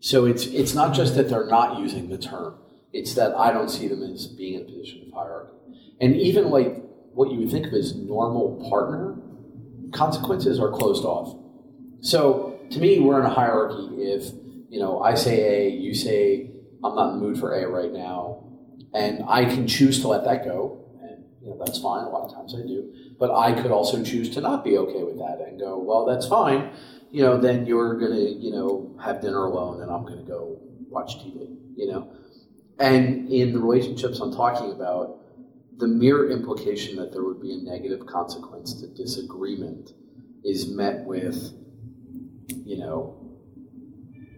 [0.00, 2.58] So it's it's not just that they're not using the term;
[2.92, 5.52] it's that I don't see them as being in a position of hierarchy.
[6.00, 6.82] And even like
[7.14, 9.16] what you would think of as normal partner
[9.92, 11.38] consequences are closed off.
[12.00, 14.02] So to me, we're in a hierarchy.
[14.02, 14.32] If
[14.68, 16.50] you know, I say A, you say
[16.84, 18.44] I'm not in the mood for A right now,
[18.92, 20.85] and I can choose to let that go,
[21.46, 22.04] you know that's fine.
[22.04, 25.04] A lot of times I do, but I could also choose to not be okay
[25.04, 26.72] with that and go, well, that's fine.
[27.12, 31.18] You know, then you're gonna you know have dinner alone, and I'm gonna go watch
[31.18, 31.56] TV.
[31.76, 32.12] You know,
[32.80, 35.20] and in the relationships I'm talking about,
[35.78, 39.92] the mere implication that there would be a negative consequence to disagreement
[40.44, 41.52] is met with,
[42.64, 43.14] you know,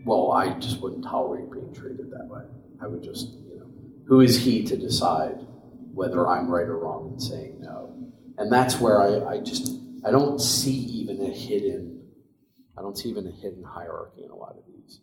[0.04, 2.42] well, I just wouldn't tolerate being treated that way.
[2.82, 3.66] I would just, you know,
[4.06, 5.38] who is he to decide
[5.98, 7.92] whether I'm right or wrong in saying no?
[8.38, 9.72] And that's where I, I just,
[10.06, 12.06] I don't see even a hidden,
[12.78, 15.00] I don't see even a hidden hierarchy in a lot of these.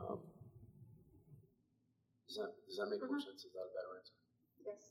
[0.00, 0.20] Um,
[2.26, 3.44] does that, does that make more sense?
[3.44, 4.16] Is that a better answer?
[4.64, 4.88] Yes.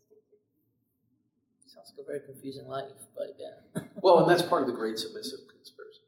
[1.65, 3.81] Sounds like a very confusing life, but yeah.
[4.03, 6.05] Well, and that's part of the great submissive conspiracy.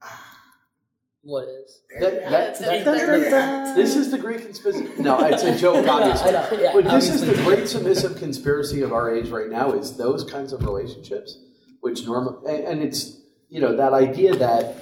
[1.24, 1.82] What is?
[2.00, 4.88] That, that, that, this is the great conspiracy.
[4.98, 6.30] No, it's a joke, obviously.
[6.30, 9.70] I know, yeah, But this is the great submissive conspiracy of our age right now
[9.72, 11.38] is those kinds of relationships,
[11.80, 14.76] which normal and, and it's you know that idea that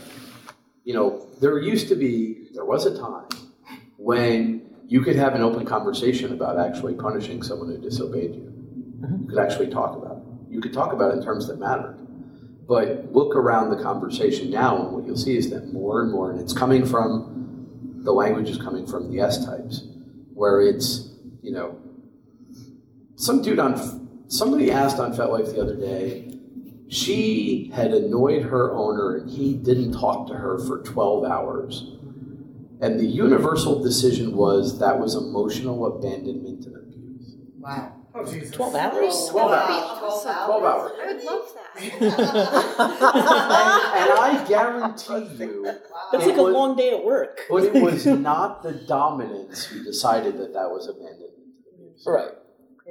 [0.85, 3.29] you know there used to be there was a time
[3.98, 8.53] when you could have an open conversation about actually punishing someone who disobeyed you.
[9.20, 10.22] You could actually talk about it.
[10.48, 11.98] You could talk about it in terms that mattered.
[12.68, 16.31] But look around the conversation now, and what you'll see is that more and more,
[16.31, 19.83] and it's coming from the language is coming from the S types,
[20.33, 21.11] where it's
[21.42, 21.79] you know
[23.16, 26.27] some dude on somebody asked on FetLife the other day.
[26.88, 31.85] She had annoyed her owner, and he didn't talk to her for 12 hours.
[32.81, 37.37] And the universal decision was that was emotional abandonment and abuse.
[37.59, 37.99] Wow.
[38.26, 38.50] Oh, Jesus.
[38.52, 39.28] 12 hours?
[39.30, 40.02] 12 That would be hours.
[40.02, 40.46] awesome.
[40.46, 40.92] 12 hours.
[41.00, 41.66] I would love that.
[44.00, 45.62] And I guarantee you,
[46.12, 47.40] That's like a was- long day at work.
[47.50, 51.33] but it was not the dominance who decided that that was abandonment.
[51.72, 52.04] and abuse.
[52.06, 52.30] Right.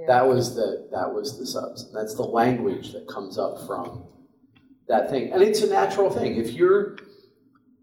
[0.07, 1.91] That was the that was the subs.
[1.93, 4.05] That's the language that comes up from
[4.87, 6.37] that thing, and it's a natural thing.
[6.37, 6.95] If you're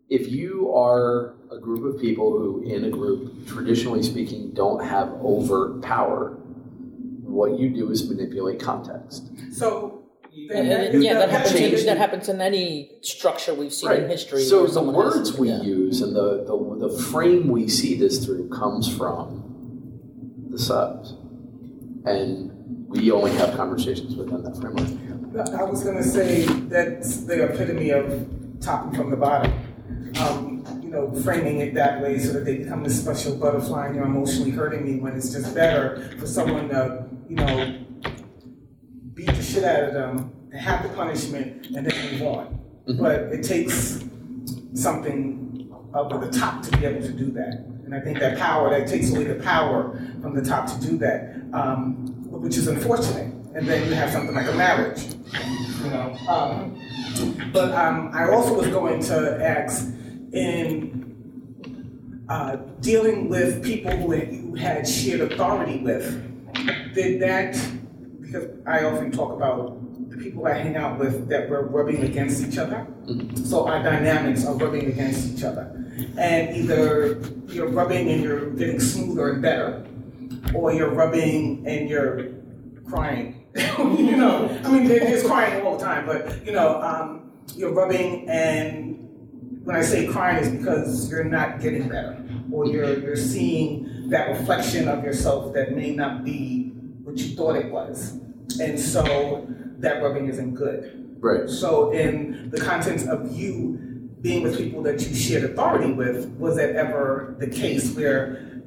[0.09, 5.11] if you are a group of people who, in a group, traditionally speaking, don't have
[5.21, 6.39] overt power,
[7.37, 9.29] what you do is manipulate context.
[9.53, 10.03] So,
[10.53, 11.55] And, then and, yeah, that happens.
[11.55, 14.43] In, that happens in any structure we've seen in history.
[14.43, 15.63] So the someone has- words we yeah.
[15.63, 19.25] use and the, the the frame we see this through comes from
[20.51, 21.15] the subs,
[22.05, 22.51] and
[22.89, 24.89] we only have conversations within that framework.
[25.61, 28.27] I was going to say that's the epitome of
[28.61, 29.53] top from the bottom.
[30.21, 33.95] Um, you know, framing it that way so that they become this special butterfly and
[33.97, 37.79] you're emotionally hurting me when it's just better for someone to, you know,
[39.15, 42.61] beat the shit out of them and have the punishment and then move on.
[42.99, 44.05] But it takes
[44.75, 47.65] something up at the top to be able to do that.
[47.85, 50.97] And I think that power, that takes away the power from the top to do
[50.99, 53.33] that, um, which is unfortunate.
[53.55, 55.03] And then you have something like a marriage,
[55.83, 56.17] you know.
[56.29, 56.79] Um,
[57.53, 59.87] but um, I also was going to ask
[60.33, 61.07] in
[62.29, 66.36] uh, dealing with people who you had shared authority with,
[66.95, 67.53] did that,
[68.21, 69.79] because I often talk about
[70.11, 72.87] the people I hang out with that were rubbing against each other.
[73.45, 75.73] So our dynamics are rubbing against each other.
[76.19, 79.85] And either you're rubbing and you're getting smoother and better,
[80.55, 82.29] or you're rubbing and you're
[82.89, 83.47] crying.
[83.57, 87.73] you know, I mean, there- there's crying all the time, but you know, um, you're
[87.73, 88.93] rubbing and
[89.65, 94.29] when I say crying is because you're not getting better, or you're you're seeing that
[94.29, 96.71] reflection of yourself that may not be
[97.03, 98.21] what you thought it was,
[98.61, 99.47] and so
[99.79, 101.19] that rubbing isn't good.
[101.19, 101.49] Right.
[101.49, 106.57] So, in the context of you being with people that you shared authority with, was
[106.57, 108.63] that ever the case where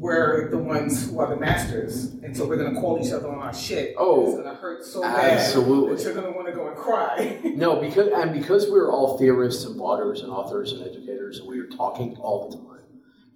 [0.00, 3.28] we're the ones who are the masters, and so we're going to call each other
[3.28, 3.94] on our shit?
[3.98, 5.88] Oh, it's going to hurt so absolutely.
[5.88, 7.38] bad that you're going to want to go and cry.
[7.60, 11.58] No, because and because we're all theorists and bloggers and authors and educators, and we
[11.58, 12.78] are talking all the time,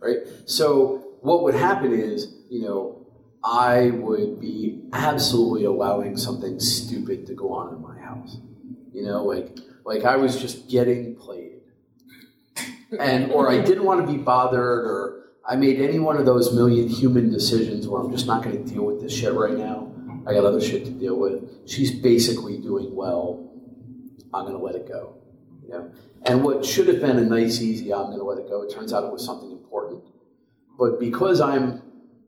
[0.01, 0.19] right?
[0.47, 3.07] So what would happen is, you know,
[3.43, 8.37] I would be absolutely allowing something stupid to go on in my house.
[8.93, 11.63] You know, like like I was just getting played,
[13.01, 16.53] and or I didn't want to be bothered, or I made any one of those
[16.53, 19.93] million human decisions where I'm just not going to deal with this shit right now.
[20.27, 21.69] I got other shit to deal with.
[21.69, 23.51] She's basically doing well.
[24.33, 25.17] I'm going to let it go.
[25.63, 25.93] You know?
[26.27, 28.73] And what should have been a nice, easy, I'm going to let it go, it
[28.73, 30.03] turns out it was something important.
[30.79, 31.83] But because I'm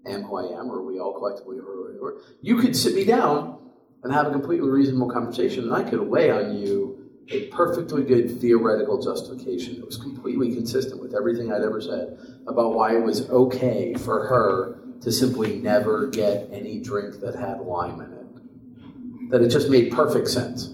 [0.07, 3.59] am who I am, or we all collectively are, you could sit me down
[4.03, 6.97] and have a completely reasonable conversation, and I could lay on you
[7.29, 12.75] a perfectly good theoretical justification that was completely consistent with everything I'd ever said about
[12.75, 18.01] why it was okay for her to simply never get any drink that had lime
[18.01, 19.31] in it.
[19.31, 20.69] That it just made perfect sense,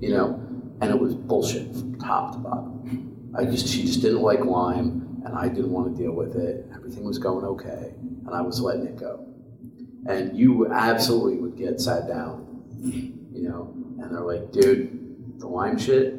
[0.00, 0.46] you know?
[0.82, 3.32] And it was bullshit from top to bottom.
[3.36, 6.66] I just she just didn't like lime, and I didn't want to deal with it.
[6.90, 7.94] Everything was going okay,
[8.26, 9.24] and I was letting it go.
[10.08, 15.78] And you absolutely would get sat down, you know, and they're like, dude, the lime
[15.78, 16.16] shit,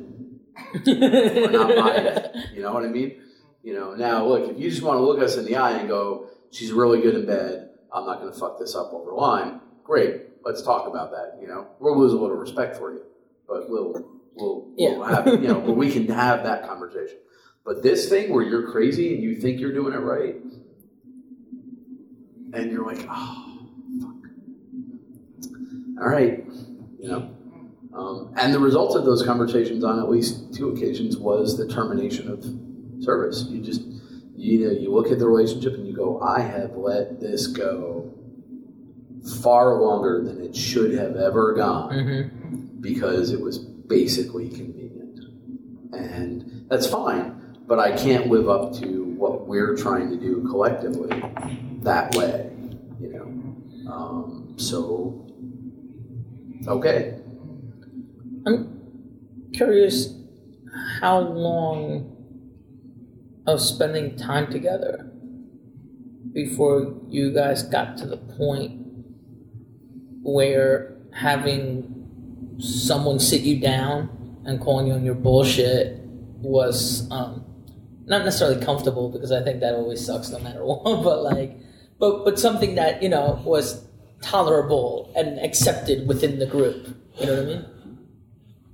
[0.86, 2.36] we're not buying it.
[2.53, 3.22] You know what I mean?
[3.63, 5.89] You know, now look, if you just want to look us in the eye and
[5.89, 9.59] go, she's really good in bed, I'm not going to fuck this up over lime,
[9.84, 11.38] great, let's talk about that.
[11.41, 13.01] You know, we'll lose a little respect for you,
[13.45, 17.17] but we'll, we'll, we'll have, you know, but we can have that conversation.
[17.64, 20.36] But this thing where you're crazy and you think you're doing it right,
[22.53, 23.68] and you're like, oh,
[24.01, 24.16] fuck.
[26.01, 26.43] All right,
[26.99, 27.36] You know,
[27.93, 32.30] um, and the result of those conversations on at least two occasions was the termination
[32.30, 32.43] of
[33.03, 33.45] service.
[33.49, 33.82] You just
[34.36, 38.12] you know you look at the relationship and you go, I have let this go
[39.43, 42.82] far longer than it should have ever gone Mm-hmm.
[42.82, 45.20] because it was basically convenient.
[45.93, 47.41] And that's fine,
[47.72, 51.07] but I can't live up to what we're trying to do collectively
[51.84, 52.51] that way,
[52.99, 53.89] you know.
[53.89, 55.26] Um, so,
[56.67, 57.22] okay.
[58.45, 60.13] I'm curious
[60.99, 62.13] how long
[63.47, 65.09] of spending time together
[66.34, 68.82] before you guys got to the point
[70.24, 75.99] where having someone sit you down and calling you on your bullshit
[76.41, 77.45] was um,
[78.06, 81.58] not necessarily comfortable because I think that always sucks no matter what, but like,
[81.99, 83.84] but but something that you know was
[84.22, 86.95] tolerable and accepted within the group.
[87.20, 87.66] You know what I mean?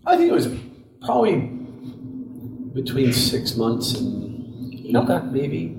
[0.06, 0.48] I think it was
[1.02, 1.36] probably
[2.74, 5.20] between six months and eight, Okay.
[5.32, 5.76] maybe.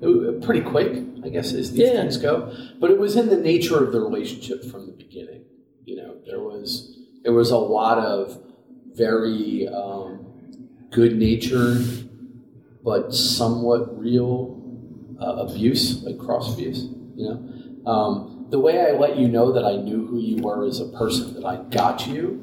[0.00, 2.00] It pretty quick, I guess, as these Yeah.
[2.02, 2.52] things go.
[2.80, 5.44] But it was in the nature of the relationship from the beginning.
[5.84, 8.36] You know, there was there was a lot of
[8.94, 10.26] very um,
[10.90, 11.78] good natured
[12.82, 14.60] but somewhat real
[15.20, 16.88] uh, abuse, like cross abuse.
[17.16, 17.28] You
[17.84, 20.80] know, um, the way I let you know that I knew who you were as
[20.80, 22.42] a person, that I got you,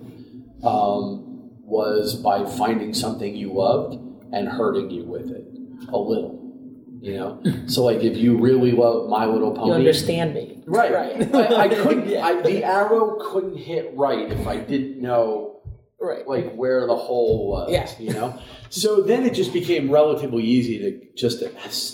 [0.64, 3.96] um, was by finding something you loved
[4.34, 5.46] and hurting you with it
[5.90, 6.38] a little.
[7.02, 10.92] You know, so like if you really love My Little Pony, You understand me, right?
[10.92, 11.36] Right.
[11.36, 12.10] I, I couldn't.
[12.10, 12.26] Yeah.
[12.26, 15.59] I, the arrow couldn't hit right if I didn't know
[16.02, 16.28] Right.
[16.28, 17.72] like where the hole was.
[17.72, 17.90] Yeah.
[18.00, 18.40] You know.
[18.70, 21.44] So then it just became relatively easy to just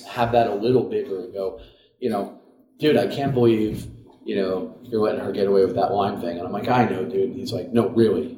[0.05, 1.59] have that a little bigger and go,
[1.99, 2.39] you know,
[2.79, 3.87] dude, I can't believe
[4.25, 6.85] you know you're letting her get away with that line thing, and I'm like, I
[6.85, 7.29] know, dude.
[7.29, 8.37] And he's like, No, really,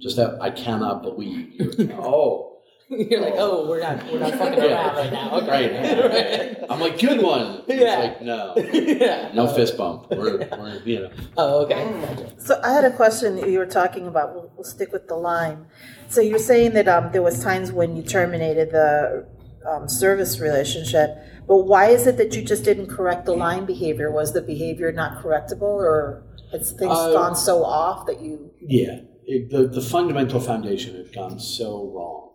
[0.00, 1.90] just that I cannot believe.
[1.92, 2.55] oh.
[3.10, 4.86] You're like, oh, we're not, we're not fucking Yeah.
[4.86, 5.40] around right now.
[5.40, 5.72] Right.
[5.72, 6.64] Okay.
[6.70, 7.62] I'm like, good one.
[7.66, 7.98] He's Yeah.
[7.98, 9.32] like, no, yeah.
[9.34, 10.06] no fist bump.
[10.10, 11.10] We're, we're you know.
[11.36, 12.32] Oh, okay.
[12.38, 14.34] So I had a question you were talking about.
[14.34, 15.66] We'll, we'll stick with the line.
[16.08, 19.26] So you're saying that um, there was times when you terminated the
[19.68, 21.10] um, service relationship,
[21.48, 24.12] but why is it that you just didn't correct the line behavior?
[24.12, 26.22] Was the behavior not correctable, or
[26.52, 28.52] has things Uh, gone so off that you?
[28.60, 32.25] Yeah, it, the the fundamental foundation had gone so wrong,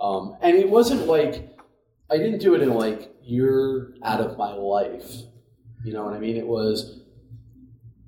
[0.00, 1.56] um, and it wasn't like
[2.10, 5.10] I didn't do it in like you're out of my life.
[5.84, 6.36] You know what I mean?
[6.36, 7.00] It was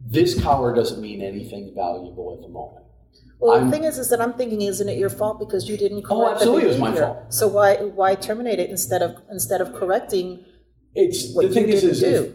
[0.04, 2.84] this collar doesn't mean anything valuable at the moment.
[3.38, 5.76] Well, I'm- the thing is, is that I'm thinking, isn't it your fault because you
[5.76, 7.16] didn't correct Oh, absolutely, the it was my fault.
[7.30, 10.44] So why why terminate it instead of instead of correcting?
[10.94, 12.34] It's What the thing you is, is if,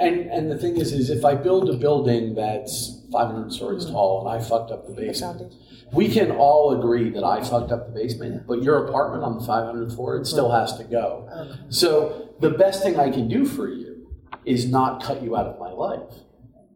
[0.00, 3.92] and and the thing is, is if I build a building that's 500 stories mm-hmm.
[3.94, 5.54] tall and I fucked up the basement,
[5.92, 9.44] we can all agree that I fucked up the basement, but your apartment on the
[9.44, 11.28] 500th floor, it still has to go.
[11.32, 11.56] Oh.
[11.70, 14.08] So the best thing I can do for you
[14.44, 16.14] is not cut you out of my life.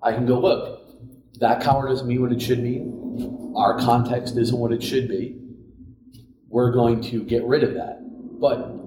[0.03, 0.81] I can go, look,
[1.41, 3.53] that collar doesn't mean what it should mean.
[3.57, 5.39] Our context isn't what it should be.
[6.49, 7.99] We're going to get rid of that.
[8.41, 8.82] But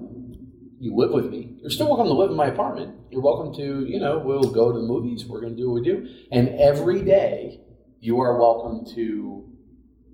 [0.86, 1.57] you live with me.
[1.61, 2.95] You're still welcome to live in my apartment.
[3.09, 5.25] You're welcome to, you know, we'll go to the movies.
[5.25, 6.07] We're going to do what we do.
[6.31, 7.59] And every day,
[7.99, 9.49] you are welcome to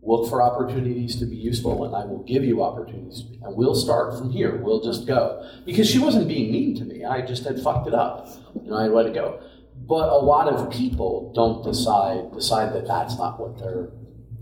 [0.01, 3.23] look for opportunities to be useful, and I will give you opportunities.
[3.43, 4.61] And we'll start from here.
[4.63, 5.45] We'll just go.
[5.65, 7.03] Because she wasn't being mean to me.
[7.03, 8.29] I just had fucked it up.
[8.55, 9.43] You know, I let it go.
[9.75, 13.89] But a lot of people don't decide decide that that's not what they're.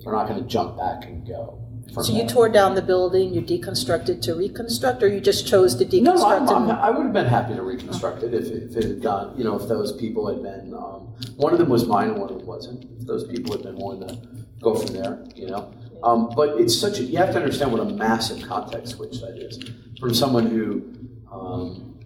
[0.03, 1.68] They're not going to jump back and go.
[1.93, 5.85] So you tore down the building, you deconstructed to reconstruct, or you just chose to
[6.01, 6.49] No, deconstruct?
[6.49, 9.37] I'm, I'm, I would have been happy to reconstruct it if, if it had gone,
[9.37, 12.29] you know, if those people had been, um, one of them was mine and one
[12.29, 12.85] of them wasn't.
[12.99, 14.17] If those people had been willing to
[14.61, 15.73] go from there, you know.
[16.03, 19.37] Um, but it's such a, you have to understand what a massive context switch that
[19.37, 19.59] is.
[19.99, 20.93] From someone who
[21.31, 21.99] um,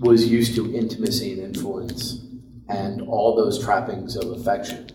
[0.00, 2.24] was used to intimacy and influence
[2.68, 4.90] and all those trappings of affection.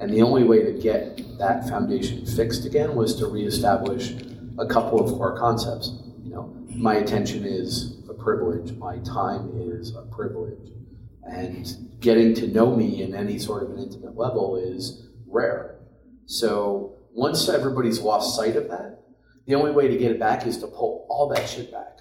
[0.00, 4.14] And the only way to get that foundation fixed again was to reestablish
[4.58, 5.92] a couple of core concepts.
[6.24, 10.70] You know, my attention is a privilege, my time is a privilege,
[11.22, 15.80] and getting to know me in any sort of an intimate level is rare.
[16.24, 19.00] So once everybody's lost sight of that,
[19.46, 21.98] the only way to get it back is to pull all that shit back,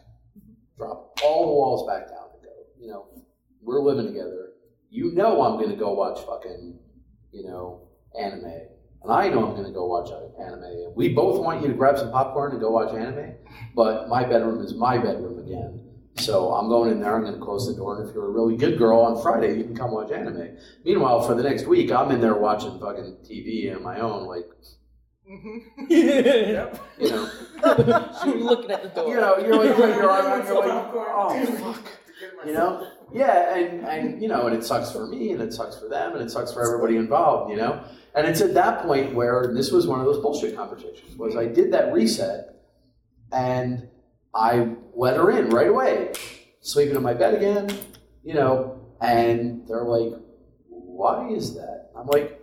[0.78, 2.50] drop all the walls back down, and go.
[2.80, 3.08] You know,
[3.62, 4.52] we're living together.
[4.90, 6.80] You know, I'm going to go watch fucking,
[7.34, 8.62] you know, anime.
[9.02, 10.94] And I know I'm going to go watch anime.
[10.96, 13.36] We both want you to grab some popcorn and go watch anime,
[13.76, 15.86] but my bedroom is my bedroom again.
[16.18, 18.32] So I'm going in there, I'm going to close the door, and if you're a
[18.32, 20.58] really good girl on Friday, you can come watch anime.
[20.84, 24.46] Meanwhile, for the next week, I'm in there watching fucking TV on my own, like,
[25.30, 25.86] mm-hmm.
[25.90, 26.84] Yep.
[27.00, 27.32] you know,
[28.22, 29.08] I'm looking at the door.
[29.08, 31.86] you know, you're like, you're, you're, like, you're like, oh, fuck.
[32.46, 32.86] You know?
[33.14, 36.14] Yeah, and, and, you know, and it sucks for me, and it sucks for them,
[36.14, 37.84] and it sucks for everybody involved, you know?
[38.16, 41.46] And it's at that point where this was one of those bullshit conversations, was I
[41.46, 42.56] did that reset,
[43.32, 43.88] and
[44.34, 46.14] I let her in right away,
[46.62, 47.76] sleeping in my bed again,
[48.24, 50.14] you know, and they're like,
[50.68, 51.92] why is that?
[51.98, 52.40] I'm like,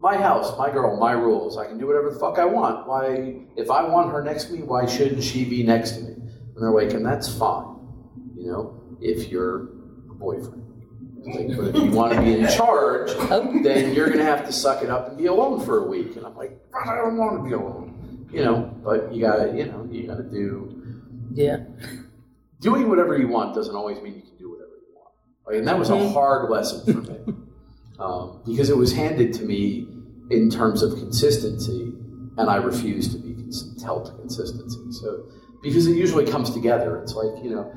[0.00, 1.56] my house, my girl, my rules.
[1.58, 2.86] I can do whatever the fuck I want.
[2.86, 6.12] Why, if I want her next to me, why shouldn't she be next to me?
[6.12, 7.76] And they're like, and that's fine,
[8.36, 9.68] you know, if you're
[10.18, 10.64] boyfriend.
[11.24, 13.12] Like, but if you want to be in charge,
[13.62, 16.16] then you're going to have to suck it up and be alone for a week.
[16.16, 18.72] And I'm like, "God, I don't want to be alone, you know.
[18.82, 21.00] But you gotta, you know, you gotta do
[21.34, 21.64] Yeah.
[22.60, 25.14] doing whatever you want doesn't always mean you can do whatever you want.
[25.46, 27.18] Like, and that was a hard lesson for me
[27.98, 29.86] um, because it was handed to me
[30.30, 31.92] in terms of consistency,
[32.38, 34.80] and I refused to be cons- held to consistency.
[34.92, 35.24] So
[35.62, 37.70] because it usually comes together, it's like you know,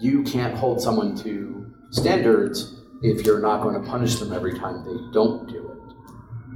[0.00, 1.59] you can't hold someone to
[1.90, 5.70] standards if you're not going to punish them every time they don't do it.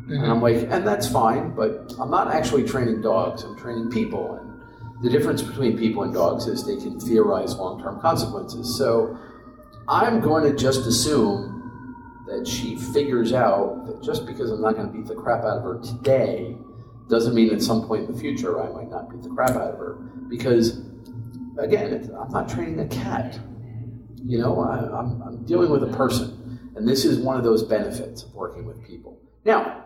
[0.08, 0.42] And I'm mm-hmm.
[0.42, 3.42] like, and that's fine, but I'm not actually training dogs.
[3.42, 8.00] I'm training people, and the difference between people and dogs is they can theorize long-term
[8.00, 8.76] consequences.
[8.76, 9.18] So
[9.88, 11.54] I'm going to just assume
[12.26, 15.58] that she figures out that just because I'm not going to beat the crap out
[15.58, 16.56] of her today
[17.08, 19.72] doesn't mean at some point in the future I might not beat the crap out
[19.72, 19.94] of her.
[20.28, 20.80] Because
[21.58, 23.38] again, I'm not training a cat.
[24.26, 27.62] You know, I, I'm, I'm dealing with a person, and this is one of those
[27.62, 29.20] benefits of working with people.
[29.44, 29.84] Now,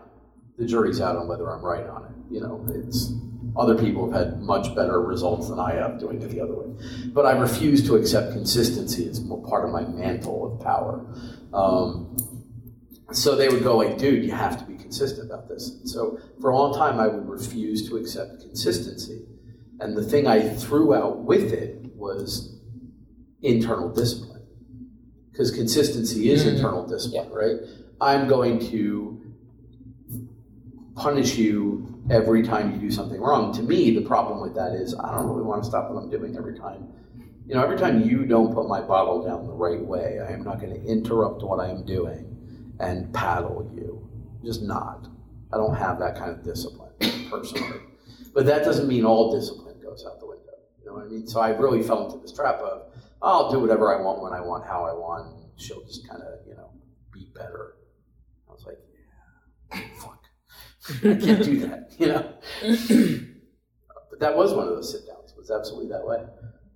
[0.57, 2.33] the jury's out on whether I'm right on it.
[2.33, 3.11] You know, it's
[3.57, 6.85] other people have had much better results than I have doing it the other way.
[7.07, 11.05] But I refuse to accept consistency mo- part of my mantle of power.
[11.53, 12.15] Um,
[13.11, 15.79] so they would go like, dude, you have to be consistent about this.
[15.85, 19.25] So for a long time, I would refuse to accept consistency.
[19.79, 22.59] And the thing I threw out with it was
[23.41, 24.28] internal discipline.
[25.39, 26.57] Because consistency is mm-hmm.
[26.57, 27.55] internal discipline, right?
[28.01, 29.33] I'm going to
[30.97, 33.53] punish you every time you do something wrong.
[33.53, 36.09] To me, the problem with that is I don't really want to stop what I'm
[36.09, 36.89] doing every time.
[37.47, 40.43] You know, every time you don't put my bottle down the right way, I am
[40.43, 44.05] not going to interrupt what I am doing and paddle you.
[44.43, 45.07] Just not.
[45.53, 46.91] I don't have that kind of discipline
[47.29, 47.79] personally.
[48.33, 50.51] But that doesn't mean all discipline goes out the window.
[50.81, 51.27] You know what I mean?
[51.27, 52.88] So I really fell into this trap of
[53.21, 55.35] I'll do whatever I want when I want, how I want.
[55.35, 56.71] And she'll just kind of, you know,
[57.13, 57.75] be better.
[58.47, 58.77] I was like,
[59.71, 60.23] yeah, fuck.
[60.89, 62.33] I can't do that, you know?
[64.09, 65.31] but that was one of those sit downs.
[65.31, 66.23] It was absolutely that way.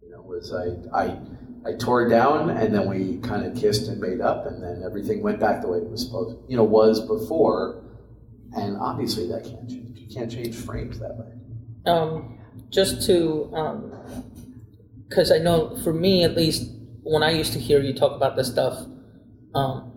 [0.01, 1.17] You know, was I, I,
[1.65, 5.21] I tore down and then we kind of kissed and made up and then everything
[5.23, 7.83] went back the way it was supposed, you know, was before.
[8.55, 9.97] And obviously that can't change.
[9.97, 11.91] You can't change frames that way.
[11.91, 12.37] um,
[12.69, 13.49] just to,
[15.13, 16.71] because I know for me at least,
[17.03, 18.87] when I used to hear you talk about this stuff,
[19.53, 19.91] um,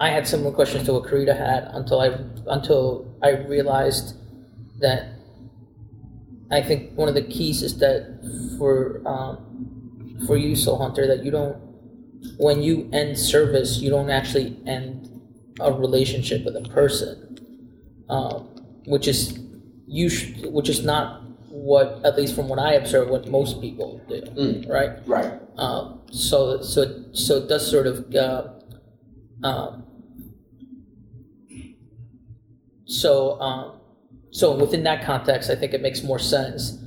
[0.00, 4.16] I had similar questions to what Karita had until I until I realized
[4.80, 5.12] that
[6.50, 11.22] I think one of the keys is that for um, for you, Soul Hunter, that
[11.22, 11.58] you don't
[12.38, 15.04] when you end service, you don't actually end
[15.60, 17.38] a relationship with a person,
[18.08, 18.48] um,
[18.86, 19.38] which is
[19.86, 21.27] you sh- which is not
[21.64, 24.68] what at least from what I observe what most people do, Mm.
[24.68, 24.90] right?
[25.06, 25.32] Right.
[25.56, 28.48] Um, so so so it does sort of uh,
[29.42, 29.84] um,
[32.84, 33.80] so um,
[34.30, 36.78] so within that context, I think it makes more sense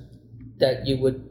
[0.58, 1.28] that you would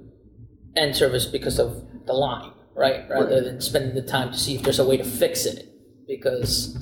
[0.76, 3.08] end service because of the line, right?
[3.08, 3.44] Rather Right.
[3.44, 5.66] than spending the time to see if there's a way to fix it,
[6.06, 6.76] because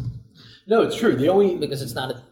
[0.66, 1.16] No, it's true.
[1.16, 2.22] The only because it's not a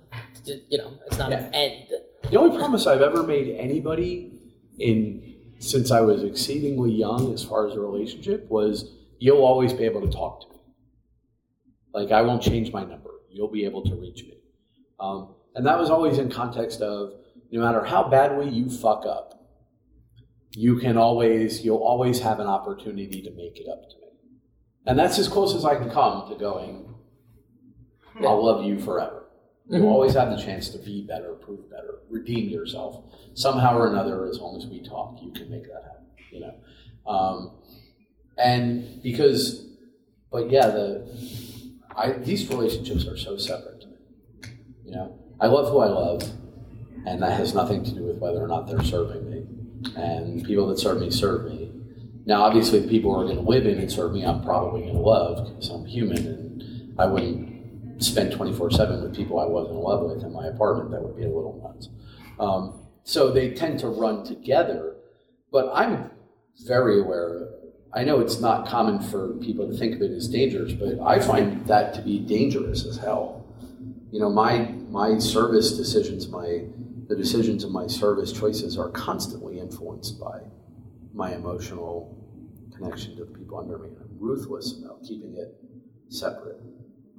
[0.69, 1.87] you know it's not an end.
[2.31, 4.33] The only promise I've ever made anybody
[4.79, 9.85] in since I was exceedingly young as far as a relationship was you'll always be
[9.85, 10.61] able to talk to me.
[11.95, 13.11] Like I won't change my number.
[13.31, 14.35] You'll be able to reach me.
[14.99, 17.13] Um, and that was always in context of
[17.53, 19.33] no matter how badly you fuck up,
[20.51, 24.09] you can always you'll always have an opportunity to make it up to me.
[24.87, 26.93] And that's as close as I can come to going,
[28.21, 29.26] I'll love you forever.
[29.69, 29.85] You Mhm.
[29.91, 33.03] always have the chance to be better, prove better, redeem yourself
[33.35, 34.27] somehow or another.
[34.27, 36.07] As long as we talk, you can make that happen.
[36.31, 36.55] You know,
[37.07, 37.51] um,
[38.39, 39.67] and because,
[40.31, 41.07] but yeah, the
[41.97, 43.85] I these relationships are so separate.
[44.85, 46.23] You know, I love who I love,
[47.07, 49.47] and that has nothing to do with whether or not they're serving me.
[49.97, 51.71] And people that serve me serve me,
[52.25, 54.81] Now, obviously, the people who are going to live in and serve me, I'm probably
[54.83, 57.56] going to love because I'm human, and I wouldn't
[57.99, 60.91] spend 24 seven with people I wasn't in love with in my apartment.
[60.91, 61.89] That would be a little nuts.
[62.39, 64.97] Um, so they tend to run together,
[65.53, 66.11] but I'm
[66.67, 67.49] very aware.
[67.95, 71.21] I know it's not common for people to think of it as dangerous, but I
[71.21, 73.45] find that to be dangerous as hell.
[74.11, 76.65] You know, my my service decisions, my
[77.09, 80.41] the decisions of my service choices are constantly influenced by
[81.15, 82.15] my emotional
[82.75, 83.89] connection to the people under me.
[83.89, 85.55] And I'm ruthless about keeping it
[86.09, 86.61] separate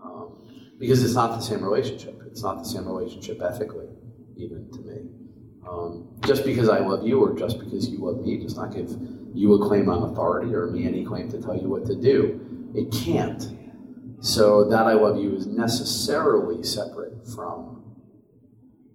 [0.04, 0.38] um,
[0.80, 2.22] because it's not the same relationship.
[2.28, 3.88] It's not the same relationship ethically,
[4.36, 5.10] even to me.
[5.68, 8.96] Um, just because I love you or just because you love me does not give
[9.34, 12.72] you a claim on authority or me any claim to tell you what to do.
[12.74, 13.56] It can't.
[14.20, 17.96] So that I love you is necessarily separate from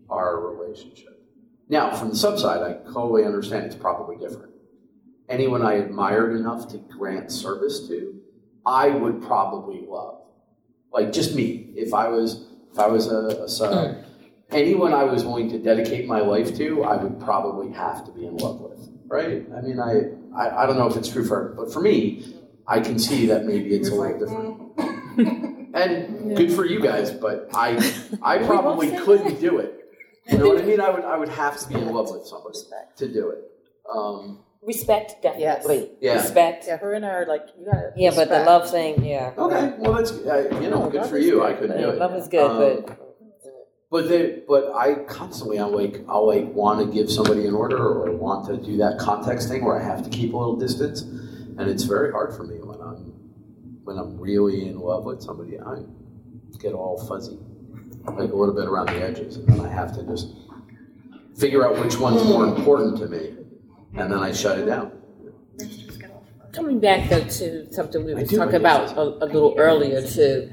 [0.09, 1.20] our relationship.
[1.68, 4.53] Now, from the subside, I totally understand it's probably different.
[5.28, 8.20] Anyone I admired enough to grant service to,
[8.66, 10.22] I would probably love.
[10.93, 11.72] Like just me.
[11.74, 14.05] If I was if I was a, a son,
[14.51, 18.26] anyone I was willing to dedicate my life to, I would probably have to be
[18.26, 18.88] in love with.
[19.07, 19.47] Right?
[19.57, 22.36] I mean I I, I don't know if it's true for but for me,
[22.66, 25.74] I can see that maybe it's a little different.
[25.74, 27.78] and good for you guys, but I
[28.22, 29.78] I probably couldn't do it.
[30.30, 30.80] You know what I mean?
[30.80, 32.59] I would I would have to be in love with somebody
[32.97, 33.51] to do it.
[33.93, 35.91] Um, Respect, definitely.
[36.01, 36.15] Yeah.
[36.15, 36.65] Respect.
[36.69, 37.93] Yeah, her and I are like, you gotta.
[37.97, 39.33] Yeah, but the love thing, yeah.
[39.37, 41.43] okay, well that's uh, you know No, good for is you.
[41.45, 41.99] I couldn't do it.
[41.99, 42.99] Love is good, Um, but
[43.91, 47.77] But they, but I constantly I'm like I'll like want to give somebody an order
[47.77, 51.03] or want to do that context thing where I have to keep a little distance,
[51.03, 53.13] and it's very hard for me when I'm
[53.83, 55.59] when I'm really in love with somebody.
[55.59, 55.83] I
[56.61, 57.37] get all fuzzy,
[58.05, 60.29] like a little bit around the edges, and then I have to just
[61.37, 63.35] figure out which one's more important to me,
[63.95, 64.93] and then I shut it down.
[66.53, 70.51] coming back though to something we were talking about a, a little earlier too.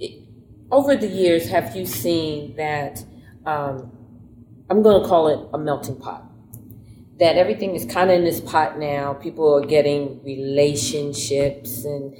[0.00, 0.22] It-
[0.70, 3.04] Over the years, have you seen that?
[3.44, 3.92] Um,
[4.68, 6.24] I'm going to call it a melting pot.
[7.20, 9.14] That everything is kind of in this pot now.
[9.14, 12.14] People are getting relationships and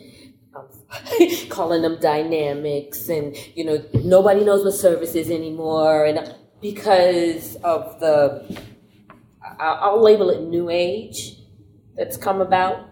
[0.54, 0.68] um,
[1.50, 7.98] calling them dynamics, and you know nobody knows what service is anymore, and because of
[8.00, 8.20] the,
[9.58, 11.36] I'll label it new age
[11.96, 12.88] that's come about.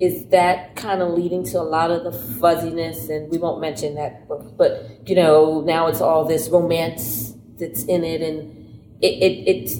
[0.00, 3.08] Is that kind of leading to a lot of the fuzziness?
[3.08, 7.84] And we won't mention that but, but you know now it's all this romance that's
[7.84, 8.20] in it.
[8.20, 9.76] And it, it it's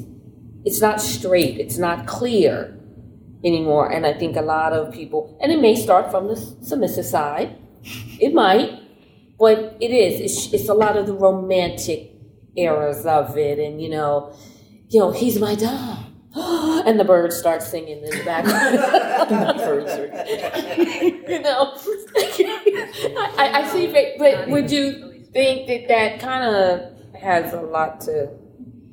[0.64, 1.58] it's not straight.
[1.58, 2.78] It's not clear
[3.44, 3.90] anymore.
[3.90, 7.56] And i think a lot of people and it may start from the submissive side.
[8.20, 8.78] It might
[9.42, 10.20] but it is.
[10.20, 12.12] It's, it's a lot of the romantic
[12.54, 13.58] eras of it.
[13.58, 14.32] And you know
[15.01, 15.99] know he's my dog
[16.34, 18.78] and the birds start singing in the background.
[21.28, 21.74] You know.
[23.38, 28.01] I, I see, but, but would you think that that kind of has a lot
[28.03, 28.30] to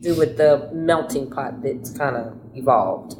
[0.02, 3.16] do with the melting pot that's kind of evolved?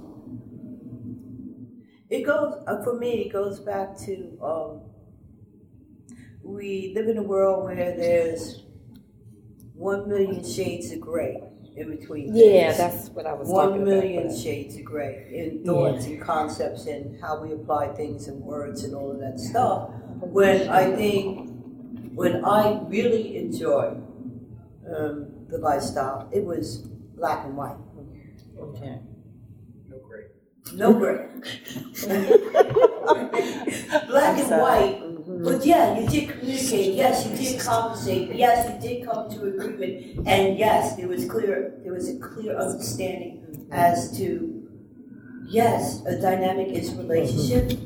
[2.10, 3.26] It goes uh, for me.
[3.26, 4.82] It goes back to um,
[6.44, 8.64] we live in a world where there's
[9.74, 11.42] one million shades of gray
[11.80, 12.36] in between.
[12.36, 12.78] Yeah, things.
[12.78, 14.38] that's what I was one talking million about.
[14.38, 18.94] shades of gray in thoughts and concepts and how we apply things and words and
[18.94, 19.90] all of that stuff.
[20.20, 21.50] When I think,
[22.14, 23.96] when I really enjoy
[24.94, 26.80] um, the lifestyle, it was
[27.16, 27.78] black and white.
[28.60, 29.00] Okay.
[29.88, 30.26] No gray.
[30.74, 31.28] No gray.
[34.08, 35.02] black and white.
[35.42, 36.96] But yeah, you did communicate.
[36.96, 38.36] Yes, you did compensate.
[38.36, 40.28] Yes, you did come to agreement.
[40.28, 41.80] And yes, there was clear.
[41.82, 44.70] There was a clear understanding as to
[45.48, 47.80] yes, a dynamic is relationship,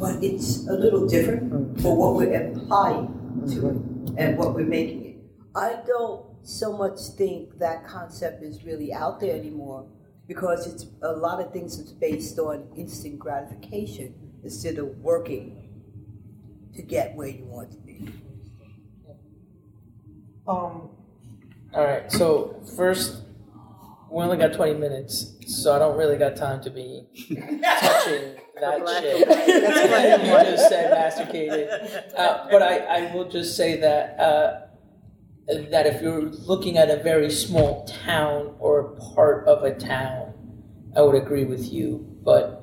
[0.00, 5.04] but it's a little different for what we're applying to it and what we're making
[5.04, 5.16] it.
[5.54, 9.86] I don't so much think that concept is really out there anymore
[10.26, 15.61] because it's a lot of things that's based on instant gratification instead of working
[16.74, 18.12] to get where you want to be.
[20.46, 20.90] Um,
[21.74, 22.10] all right.
[22.10, 23.22] So first,
[24.10, 28.80] we only got twenty minutes, so I don't really got time to be touching that
[28.80, 29.28] black shit.
[29.28, 30.46] and white.
[30.46, 31.68] you just said masticated.
[32.16, 34.60] Uh, but I, I will just say that uh,
[35.70, 40.34] that if you're looking at a very small town or part of a town,
[40.96, 42.06] I would agree with you.
[42.24, 42.62] But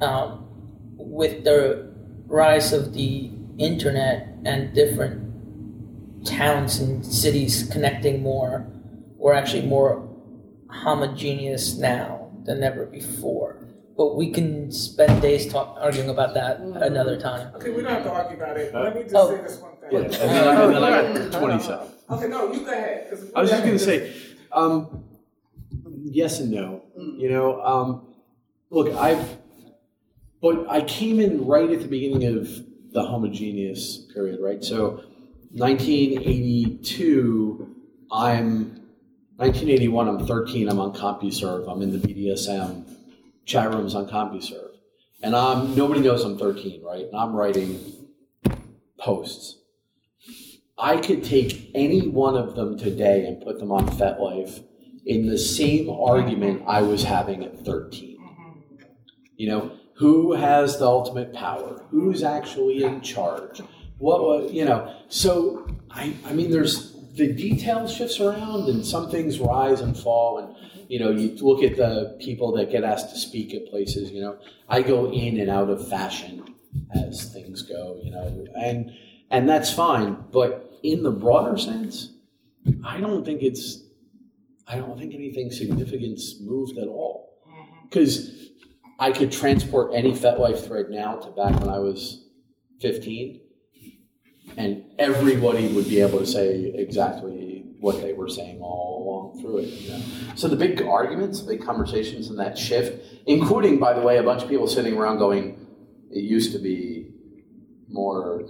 [0.00, 0.48] um,
[0.96, 1.91] with the
[2.26, 5.20] rise of the internet and different
[6.26, 8.66] towns and cities connecting more,
[9.16, 10.08] we're actually more
[10.70, 13.56] homogeneous now than ever before.
[13.94, 17.54] but we can spend days talk, arguing about that another time.
[17.56, 18.72] Okay, we don't have to argue about it.
[18.74, 19.28] Let me just Oh.
[19.36, 19.90] say this one thing.
[19.92, 20.48] Yeah, and then
[20.82, 21.86] I, and then I twenty-seven.
[22.10, 23.10] Okay, no, you go ahead.
[23.10, 24.10] 'cause I was just going to say,
[24.50, 25.04] um,
[26.04, 26.80] yes and no.
[26.96, 28.06] You know, um,
[28.70, 29.20] look, I've,
[30.42, 34.62] but I came in right at the beginning of the homogeneous period, right?
[34.62, 35.04] So,
[35.52, 37.74] 1982,
[38.10, 38.82] I'm
[39.36, 40.08] 1981.
[40.08, 40.68] I'm 13.
[40.68, 41.70] I'm on CompuServe.
[41.70, 42.84] I'm in the BDSM
[43.46, 44.72] chat rooms on CompuServe,
[45.22, 47.04] and I'm nobody knows I'm 13, right?
[47.04, 47.80] And I'm writing
[48.98, 49.58] posts.
[50.78, 54.64] I could take any one of them today and put them on FetLife
[55.06, 58.18] in the same argument I was having at 13.
[58.18, 58.58] Mm-hmm.
[59.36, 61.84] You know, who has the ultimate power?
[61.90, 63.60] Who's actually in charge?
[63.98, 64.94] What, was, you know?
[65.08, 70.38] So I, I mean, there's the detail shifts around, and some things rise and fall.
[70.38, 70.56] And
[70.88, 74.10] you know, you look at the people that get asked to speak at places.
[74.10, 74.38] You know,
[74.68, 76.54] I go in and out of fashion
[76.94, 78.00] as things go.
[78.02, 78.90] You know, and
[79.30, 80.24] and that's fine.
[80.32, 82.12] But in the broader sense,
[82.84, 83.78] I don't think it's.
[84.66, 87.42] I don't think anything significant's moved at all.
[87.46, 87.88] Mm-hmm.
[87.88, 88.41] Because
[89.02, 92.24] I could transport any FetLife thread now to back when I was
[92.80, 93.40] 15,
[94.56, 99.58] and everybody would be able to say exactly what they were saying all along through
[99.58, 99.70] it.
[99.70, 100.02] You know?
[100.36, 104.22] So the big arguments, the big conversations, and that shift, including, by the way, a
[104.22, 105.66] bunch of people sitting around going,
[106.12, 107.08] "It used to be
[107.88, 108.46] more."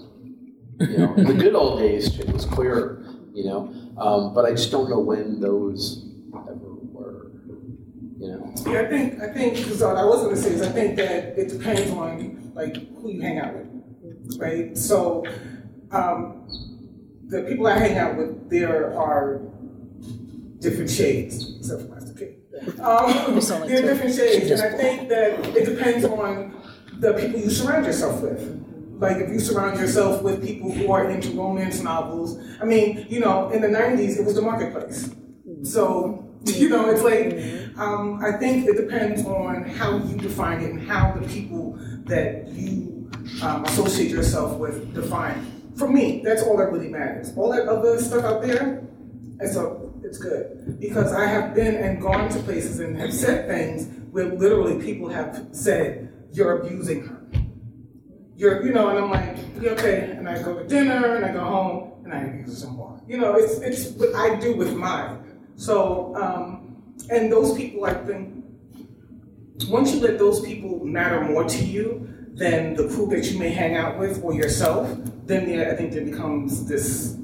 [0.80, 3.02] You know, in the good old days, it was clearer.
[3.32, 6.71] You know, um, but I just don't know when those ever.
[8.22, 8.54] You know.
[8.66, 10.94] Yeah, I think I think because what I was going to say is I think
[10.94, 14.78] that it depends on like who you hang out with, right?
[14.78, 15.26] So
[15.90, 16.46] um,
[17.26, 19.40] the people I hang out with, there are
[20.60, 22.36] different shades, except for Master K.
[22.80, 26.54] Um, There's there are different shades, and I think that it depends on
[27.00, 28.40] the people you surround yourself with.
[29.00, 33.18] Like if you surround yourself with people who are into romance novels, I mean, you
[33.18, 35.10] know, in the '90s it was the marketplace.
[35.64, 40.70] So you know, it's like um, I think it depends on how you define it
[40.70, 43.10] and how the people that you
[43.42, 45.72] um, associate yourself with define.
[45.76, 47.32] For me, that's all that really matters.
[47.36, 48.82] All that other stuff out there,
[49.40, 53.48] it's a, it's good because I have been and gone to places and have said
[53.48, 57.18] things where literally people have said you're abusing her.
[58.36, 61.32] You're, you know, and I'm like, yeah, okay, and I go to dinner and I
[61.32, 63.00] go home and I abuse her some more.
[63.06, 65.31] You know, it's it's what I do with mine.
[65.62, 68.44] So, um, and those people, I think,
[69.68, 73.50] once you let those people matter more to you than the crew that you may
[73.50, 74.90] hang out with or yourself,
[75.24, 77.16] then I think there becomes this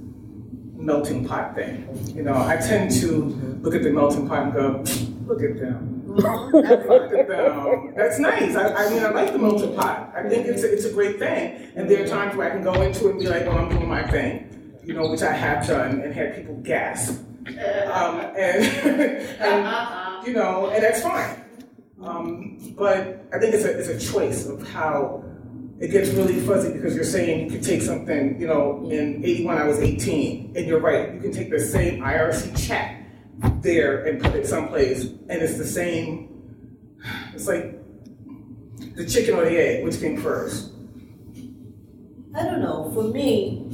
[0.77, 1.89] melting pot thing.
[2.15, 3.13] You know, I tend to
[3.61, 4.85] look at the melting pot and go,
[5.27, 6.05] look at them.
[6.07, 7.93] Look at them.
[7.97, 8.55] That's nice.
[8.55, 10.13] I, I mean, I like the melting pot.
[10.15, 11.73] I think it's a, it's a great thing.
[11.75, 13.69] And there are times where I can go into it and be like, well, I'm
[13.69, 17.25] doing my thing, you know, which I have done and had people gasp.
[17.49, 18.65] Um, and,
[19.41, 21.45] and, you know, and that's fine.
[22.03, 25.25] Um, but I think it's a, it's a choice of how
[25.81, 29.59] it gets really fuzzy because you're saying you could take something, you know, in 81
[29.59, 33.03] I was 18, and you're right, you can take the same IRC chat
[33.63, 36.29] there and put it someplace, and it's the same,
[37.33, 37.79] it's like
[38.97, 40.73] the chicken or the egg, which came first?
[42.35, 42.91] I don't know.
[42.95, 43.65] For me,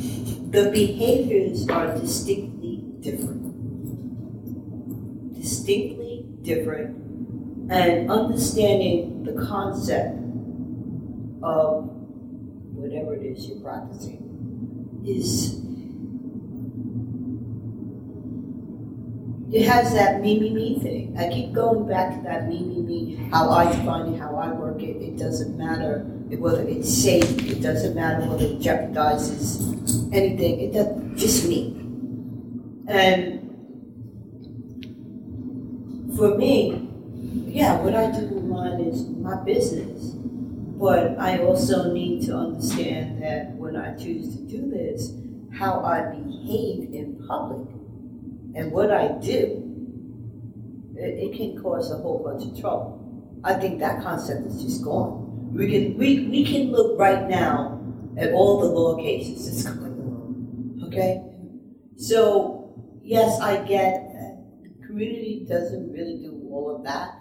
[0.51, 3.44] the behaviors are distinctly different.
[5.65, 6.99] Distinctly different.
[7.71, 10.19] And understanding the concept
[11.43, 11.85] of
[12.75, 14.21] whatever it is you're practicing
[15.07, 15.61] is.
[19.51, 21.17] It has that me, me, me thing.
[21.17, 24.49] I keep going back to that me, me, me, how I define it, how I
[24.53, 24.97] work it.
[25.01, 30.61] It doesn't matter whether it's safe, it doesn't matter whether it jeopardizes anything.
[30.61, 31.81] It does just me.
[32.87, 33.44] And
[36.17, 36.89] for me,
[37.47, 40.13] yeah, what I do mine is my business.
[40.77, 45.13] But I also need to understand that when I choose to do this,
[45.53, 47.69] how I behave in public
[48.55, 49.63] and what I do,
[50.97, 53.01] it, it can cause a whole bunch of trouble.
[53.45, 55.53] I think that concept is just gone.
[55.55, 57.81] We can we, we can look right now
[58.17, 60.85] at all the law cases that's going on.
[60.89, 61.23] Okay?
[61.97, 64.05] So yes, I get
[64.95, 67.19] community doesn't really do all of that,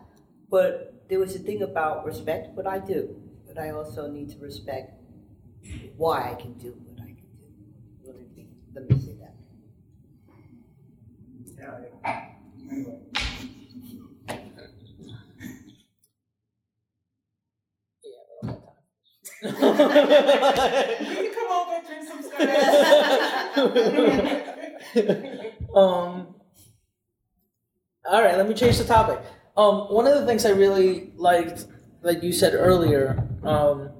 [0.47, 4.37] but there was a thing about respect what I do, but I also need to
[4.37, 4.93] respect
[5.97, 7.47] why I can do what I can do.
[8.05, 9.33] Let me, let me say that.
[11.57, 11.79] Yeah.
[12.05, 12.29] yeah.
[12.71, 12.99] Anyway.
[19.43, 22.49] can come over and drink some scotch.
[25.75, 26.32] um,
[28.05, 29.19] all right, let me change the topic.
[29.55, 31.65] Um, one of the things I really liked
[32.01, 33.91] that you said earlier um,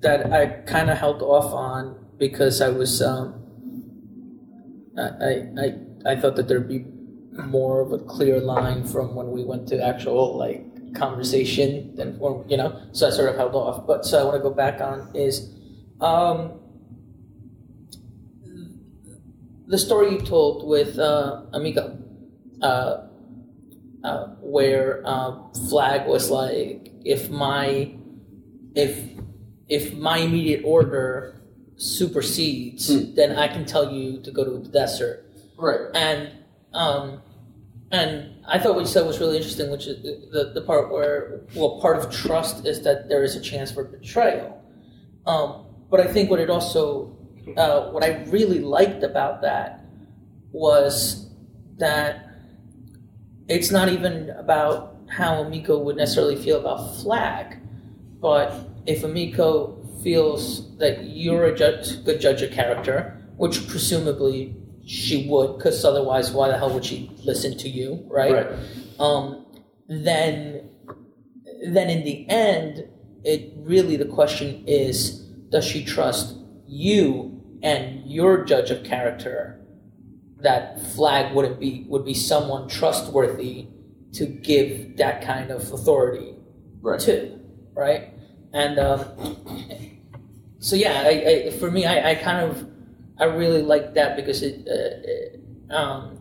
[0.00, 3.42] that I kind of held off on because I was um,
[4.98, 6.84] I, I I thought that there'd be
[7.44, 12.56] more of a clear line from when we went to actual like conversation than you
[12.56, 13.86] know so I sort of held off.
[13.86, 15.54] But so I want to go back on is
[16.00, 16.58] um,
[19.66, 22.05] the story you told with uh, Amiko.
[22.62, 23.06] Uh,
[24.04, 25.36] uh, where uh,
[25.68, 27.92] flag was like if my
[28.74, 28.98] if
[29.68, 31.42] if my immediate order
[31.76, 35.24] supersedes then i can tell you to go to the desert.
[35.58, 35.80] Right.
[35.94, 36.30] and
[36.72, 37.20] um
[37.90, 41.42] and i thought what you said was really interesting which is the, the part where
[41.54, 44.62] well part of trust is that there is a chance for betrayal.
[45.26, 47.16] Um but i think what it also
[47.56, 49.84] uh, what i really liked about that
[50.52, 51.30] was
[51.78, 52.25] that
[53.48, 57.58] it's not even about how Amiko would necessarily feel about flag,
[58.20, 65.28] but if Amiko feels that you're a judge, good judge of character, which presumably she
[65.28, 68.32] would, because otherwise, why the hell would she listen to you, right?
[68.32, 68.58] Right.
[68.98, 69.46] Um,
[69.88, 70.68] then,
[71.66, 72.88] then in the end,
[73.24, 75.20] it really the question is:
[75.50, 76.36] Does she trust
[76.66, 79.60] you and your judge of character?
[80.40, 83.68] That flag wouldn't be would be someone trustworthy
[84.12, 86.34] to give that kind of authority
[86.82, 87.00] Right.
[87.00, 87.40] to,
[87.74, 88.10] right?
[88.52, 89.02] And um,
[90.60, 92.66] so yeah, I, I, for me, I, I kind of
[93.18, 96.18] I really like that because it, uh, uh, um,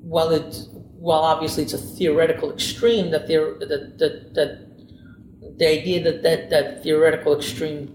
[0.00, 0.56] while it
[0.98, 6.50] while obviously it's a theoretical extreme that there that that, that the idea that, that
[6.50, 7.94] that theoretical extreme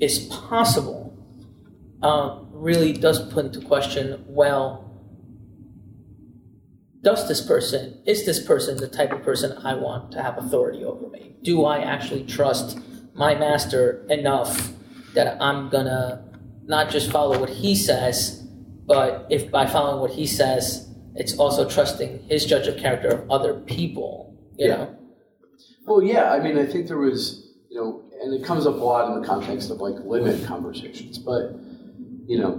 [0.00, 1.12] is possible
[2.02, 4.91] uh, really does put into question well
[7.02, 10.84] does this person is this person the type of person i want to have authority
[10.84, 12.78] over me do i actually trust
[13.14, 14.72] my master enough
[15.14, 16.24] that i'm gonna
[16.64, 18.46] not just follow what he says
[18.86, 23.30] but if by following what he says it's also trusting his judge of character of
[23.30, 24.76] other people you Yeah.
[24.76, 24.96] know
[25.84, 26.30] Well, yeah.
[26.32, 29.20] I mean, I think there was, you know, and it comes up a lot in
[29.20, 31.18] the context of like limit conversations.
[31.18, 31.42] But,
[32.30, 32.52] you know,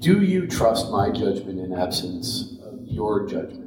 [0.00, 3.63] do you trust my judgment in absence of your judgment?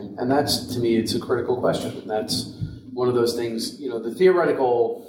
[0.00, 2.54] And and that's to me, it's a critical question, and that's
[2.92, 3.78] one of those things.
[3.80, 5.06] You know, the theoretical.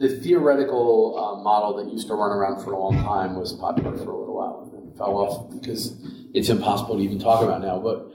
[0.00, 3.96] The theoretical uh, model that used to run around for a long time was popular
[3.96, 5.92] for a little while and fell off because
[6.32, 7.80] it's impossible to even talk about now.
[7.80, 8.06] But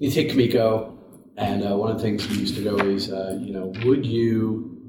[0.00, 0.98] you take Kamiko,
[1.36, 4.04] and uh, one of the things we used to go is, uh, you know, would
[4.04, 4.82] you,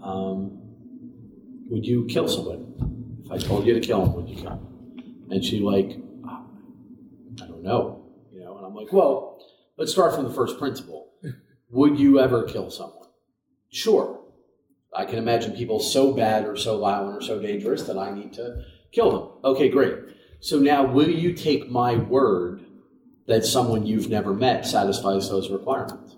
[0.00, 0.62] um,
[1.70, 2.62] would you kill somebody?
[3.24, 5.26] If I told you to kill him, would you kill him?
[5.30, 6.44] And she like, "Ah,
[7.42, 8.56] I don't know, you know.
[8.58, 9.35] And I'm like, well,
[9.76, 11.12] let's start from the first principle.
[11.70, 13.08] Would you ever kill someone?
[13.70, 14.20] Sure.
[14.94, 18.32] I can imagine people so bad or so violent or so dangerous that I need
[18.34, 19.28] to kill them.
[19.44, 19.94] Okay, great.
[20.40, 22.64] So now, will you take my word
[23.26, 26.16] that someone you've never met satisfies those requirements?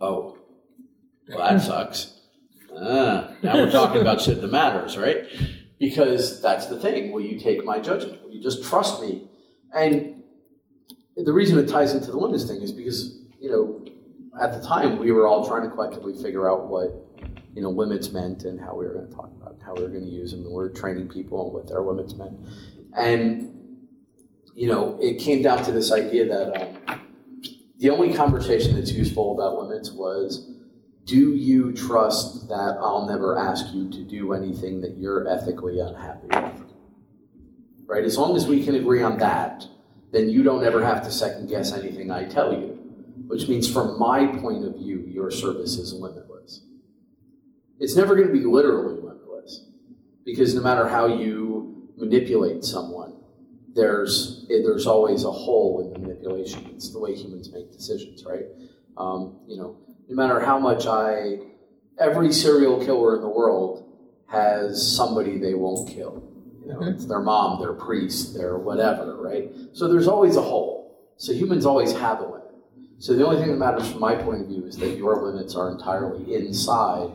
[0.00, 0.38] Oh,
[1.28, 2.20] well, that sucks.
[2.80, 5.24] Ah, now we're talking about shit that matters, right?
[5.80, 7.10] Because that's the thing.
[7.12, 8.22] Will you take my judgment?
[8.22, 9.28] Will you just trust me?
[9.74, 10.17] And
[11.24, 13.84] the reason it ties into the limits thing is because, you know,
[14.40, 16.90] at the time we were all trying to collectively figure out what,
[17.54, 19.88] you know, limits meant and how we were going to talk about how we were
[19.88, 20.44] going to use them.
[20.44, 22.38] And we are training people on what their limits meant.
[22.96, 23.86] And,
[24.54, 27.00] you know, it came down to this idea that um,
[27.78, 30.52] the only conversation that's useful about limits was
[31.04, 36.26] do you trust that I'll never ask you to do anything that you're ethically unhappy
[36.26, 36.64] with?
[37.86, 38.04] Right?
[38.04, 39.66] As long as we can agree on that,
[40.12, 42.74] then you don't ever have to second guess anything I tell you.
[43.26, 46.62] Which means, from my point of view, your service is limitless.
[47.78, 49.66] It's never going to be literally limitless
[50.24, 53.14] because no matter how you manipulate someone,
[53.74, 56.70] there's there's always a hole in the manipulation.
[56.74, 58.46] It's the way humans make decisions, right?
[58.96, 59.76] Um, you know,
[60.08, 61.38] no matter how much I,
[61.98, 63.84] every serial killer in the world
[64.26, 66.27] has somebody they won't kill.
[66.68, 69.50] You know, it's their mom, their priest, their whatever, right?
[69.72, 71.14] So there's always a hole.
[71.16, 72.44] So humans always have a limit.
[72.98, 75.54] So the only thing that matters from my point of view is that your limits
[75.54, 77.10] are entirely inside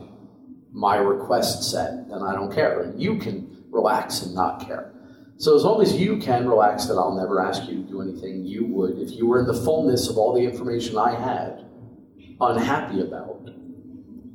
[0.72, 2.82] my request set, then I don't care.
[2.82, 4.92] And you can relax and not care.
[5.36, 8.44] So as long as you can relax that I'll never ask you to do anything
[8.44, 11.64] you would, if you were in the fullness of all the information I had,
[12.40, 13.44] unhappy about,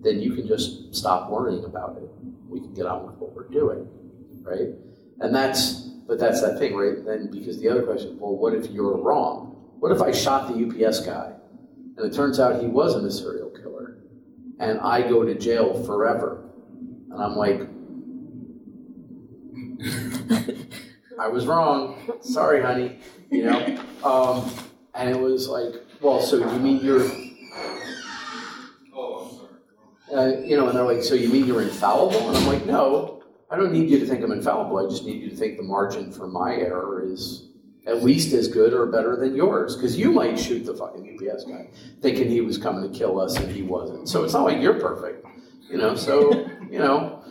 [0.01, 2.09] then you can just stop worrying about it.
[2.47, 3.85] We can get on with what we're doing,
[4.43, 4.69] right?
[5.21, 5.73] And that's,
[6.07, 7.03] but that's that thing, right?
[7.05, 9.55] Then because the other question, well, what if you're wrong?
[9.79, 11.31] What if I shot the UPS guy,
[11.97, 13.97] and it turns out he wasn't a serial killer,
[14.59, 16.49] and I go to jail forever,
[17.11, 17.61] and I'm like,
[21.19, 21.97] I was wrong.
[22.21, 22.99] Sorry, honey.
[23.31, 24.51] You know, um,
[24.95, 27.05] and it was like, well, so you mean you're
[30.13, 32.29] uh, you know, and they're like, so you mean you're infallible?
[32.29, 33.18] And I'm like, no,
[33.51, 34.77] I don't need you to think I'm infallible.
[34.77, 37.49] I just need you to think the margin for my error is
[37.87, 39.75] at least as good or better than yours.
[39.75, 41.67] Because you might shoot the fucking UPS guy
[42.01, 44.07] thinking he was coming to kill us and he wasn't.
[44.07, 45.25] So it's not like you're perfect,
[45.69, 45.95] you know.
[45.95, 46.31] So
[46.69, 47.23] you know,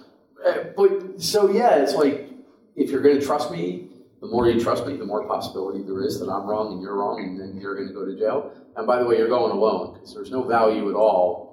[0.45, 2.31] uh, but so yeah, it's like
[2.75, 3.89] if you're going to trust me,
[4.21, 6.97] the more you trust me, the more possibility there is that I'm wrong and you're
[6.97, 8.53] wrong, and then you're going to go to jail.
[8.77, 11.49] And by the way, you're going alone because there's no value at all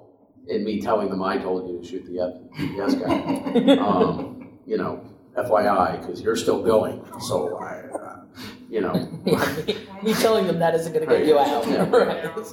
[0.48, 3.76] in me telling them I told you to shoot the UPS guy.
[3.82, 4.35] um,
[4.66, 5.04] you know,
[5.36, 7.04] FYI, because you're still going.
[7.20, 8.24] So I, uh,
[8.68, 8.92] you know,
[10.02, 11.66] Me telling them that isn't going to get you out.
[11.66, 11.84] Yeah.
[11.90, 12.46] Right.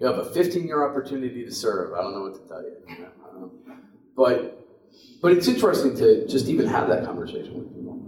[0.00, 1.92] you have a 15 year opportunity to serve.
[1.94, 2.76] I don't know what to tell you.
[2.88, 3.50] you know, um,
[4.16, 4.56] but
[5.20, 8.00] but it's interesting to just even have that conversation with people,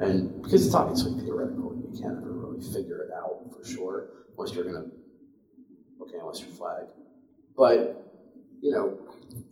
[0.00, 4.54] and because it's obviously theoretical, you can't ever really figure it out for sure unless
[4.54, 4.86] you're gonna
[6.02, 6.90] okay, unless you're flagged.
[7.56, 8.12] But
[8.60, 8.98] you know,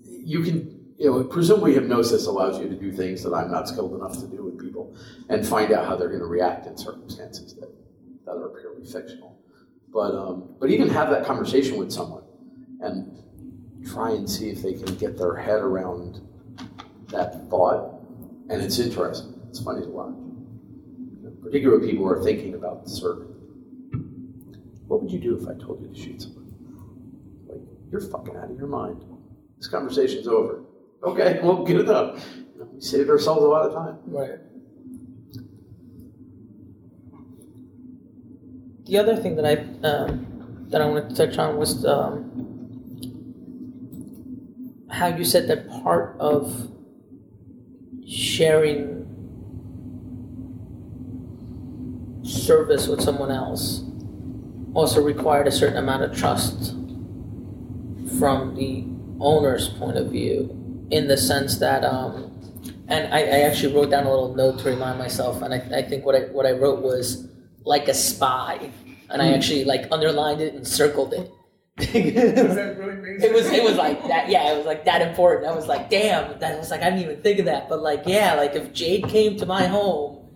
[0.04, 0.75] you can.
[0.98, 4.26] You know, presumably hypnosis allows you to do things that I'm not skilled enough to
[4.26, 4.96] do with people,
[5.28, 7.70] and find out how they're going to react in circumstances that,
[8.24, 9.38] that are purely fictional.
[9.92, 12.24] But um, but even have that conversation with someone,
[12.80, 13.22] and
[13.86, 16.20] try and see if they can get their head around
[17.08, 18.00] that thought.
[18.48, 19.40] And it's interesting.
[19.48, 20.14] It's funny to watch.
[21.42, 23.34] Particularly when people are thinking about serving.
[24.86, 26.52] What would you do if I told you to shoot someone?
[27.48, 29.02] Like, you're fucking out of your mind.
[29.58, 30.62] This conversation's over.
[31.02, 32.18] Okay, well, up.
[32.56, 33.98] You we saved ourselves a lot of time.
[34.06, 34.38] Right.
[38.86, 42.46] The other thing that I um, that I wanted to touch on was um,
[44.90, 46.70] how you said that part of
[48.06, 48.96] sharing
[52.22, 53.82] service with someone else
[54.74, 56.74] also required a certain amount of trust
[58.18, 58.84] from the
[59.20, 60.55] owner's point of view,
[60.90, 62.32] in the sense that, um,
[62.88, 65.82] and I, I actually wrote down a little note to remind myself, and I, I
[65.82, 67.28] think what I what I wrote was
[67.64, 68.70] like a spy,
[69.10, 71.30] and I actually like underlined it and circled it.
[71.92, 75.46] Really It was it was like that yeah it was like that important.
[75.50, 76.38] I was like damn.
[76.38, 77.68] That was like I didn't even think of that.
[77.68, 80.26] But like yeah like if Jade came to my home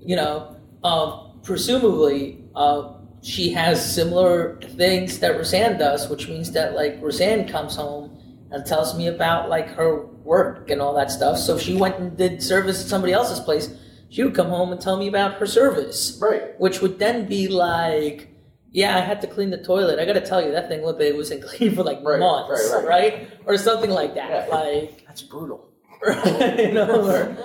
[0.00, 6.74] you know um, presumably uh, she has similar things that Roseanne does which means that
[6.74, 8.18] like Roseanne comes home
[8.50, 11.96] and tells me about like her work and all that stuff so if she went
[11.98, 13.70] and did service at somebody else's place
[14.08, 16.58] she would come home and tell me about her service Right.
[16.58, 18.28] which would then be like,
[18.72, 19.98] yeah, I had to clean the toilet.
[19.98, 22.20] I got to tell you, that thing looked like it wasn't clean for like Right,
[22.20, 23.30] months, right, right, right.
[23.46, 24.48] Or something like that.
[24.48, 24.54] Yeah.
[24.54, 25.68] Like, That's brutal.
[26.06, 27.36] you know,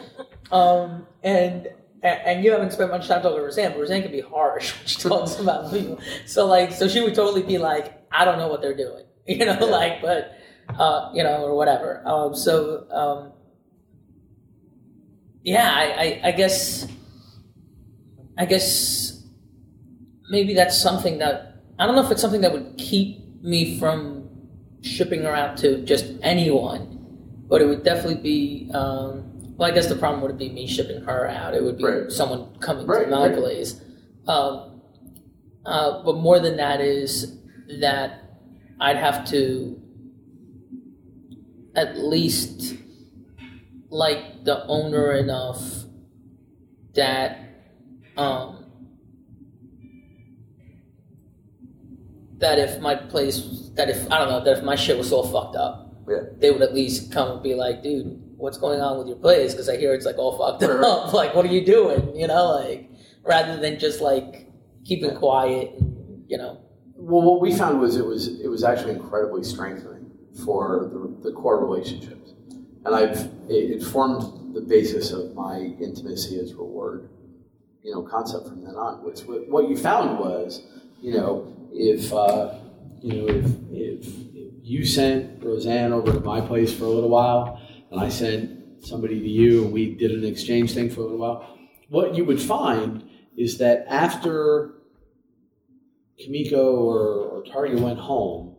[0.51, 1.67] or, um, and
[2.03, 4.87] and you haven't spent much time talking to Roseanne, but Roseanne can be harsh when
[4.87, 5.99] she talks about people.
[6.27, 9.45] So like, so she would totally be like, I don't know what they're doing, you
[9.45, 10.34] know, like, but
[10.69, 12.01] uh, you know, or whatever.
[12.05, 13.31] Um, so um,
[15.43, 16.87] yeah, I, I, I guess,
[18.37, 19.23] I guess
[20.29, 24.27] maybe that's something that I don't know if it's something that would keep me from
[24.81, 28.71] shipping her out to just anyone, but it would definitely be.
[28.73, 31.53] Um, well, I guess the problem would be me shipping her out.
[31.53, 32.11] It would be Right.
[32.11, 33.37] someone coming Right, to my right.
[33.37, 33.79] place.
[34.27, 34.81] Um,
[35.65, 37.37] uh, but more than that is
[37.79, 38.19] that
[38.81, 39.81] I'd have to
[41.75, 42.75] at least
[43.89, 45.61] like the owner enough
[46.95, 47.39] that
[48.17, 48.65] um,
[52.37, 55.27] that if my place that if I don't know that if my shit was all
[55.27, 56.17] fucked up, Yeah.
[56.37, 59.51] they would at least come and be like, dude, what's going on with your place?
[59.53, 60.83] Because I hear it's like all fucked Right.
[60.83, 61.13] up.
[61.21, 62.15] Like, what are you doing?
[62.15, 62.89] You know, like
[63.23, 64.47] rather than just like
[64.85, 66.59] keeping quiet, and, you know.
[66.97, 69.94] Well, what we found was it was it was actually incredibly strengthening
[70.43, 72.33] for the, the core relationships,
[72.85, 73.17] and I've
[73.49, 77.09] it, it formed the basis of my intimacy as reward,
[77.83, 79.03] you know, concept from then on.
[79.03, 80.61] Which what you found was,
[81.01, 82.55] you know, if uh,
[83.01, 87.09] you know if, if if you sent Roseanne over to my place for a little
[87.09, 87.61] while,
[87.91, 91.19] and I sent somebody to you, and we did an exchange thing for a little
[91.19, 91.57] while,
[91.89, 93.07] what you would find
[93.37, 94.75] is that after
[96.17, 98.54] Kimiko or, or went home,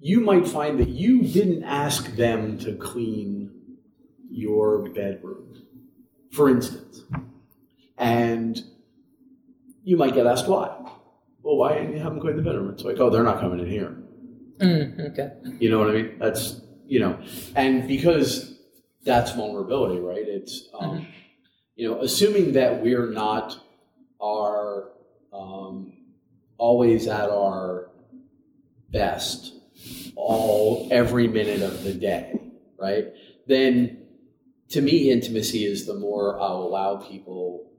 [0.00, 3.50] you might find that you didn't ask them to clean
[4.30, 5.62] your bedroom,
[6.30, 7.02] for instance.
[7.96, 8.62] And
[9.82, 10.68] you might get asked why.
[11.42, 12.70] Well, why didn't you have them clean the bedroom?
[12.70, 13.96] It's like, oh, they're not coming in here.
[14.58, 15.32] Mm, okay.
[15.58, 16.18] You know what I mean?
[16.18, 17.18] That's you know,
[17.54, 18.58] and because
[19.04, 20.24] that's vulnerability, right?
[20.26, 21.06] It's um,
[21.76, 23.56] you know, assuming that we're not
[24.20, 24.90] our
[25.32, 25.92] um,
[26.56, 27.90] always at our
[28.90, 29.57] best
[30.16, 32.40] all every minute of the day,
[32.78, 33.06] right?
[33.46, 33.98] Then
[34.70, 37.70] to me, intimacy is the more I'll allow people,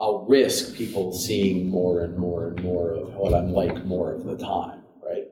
[0.00, 4.24] I'll risk people seeing more and more and more of what I'm like more of
[4.24, 5.26] the time, right?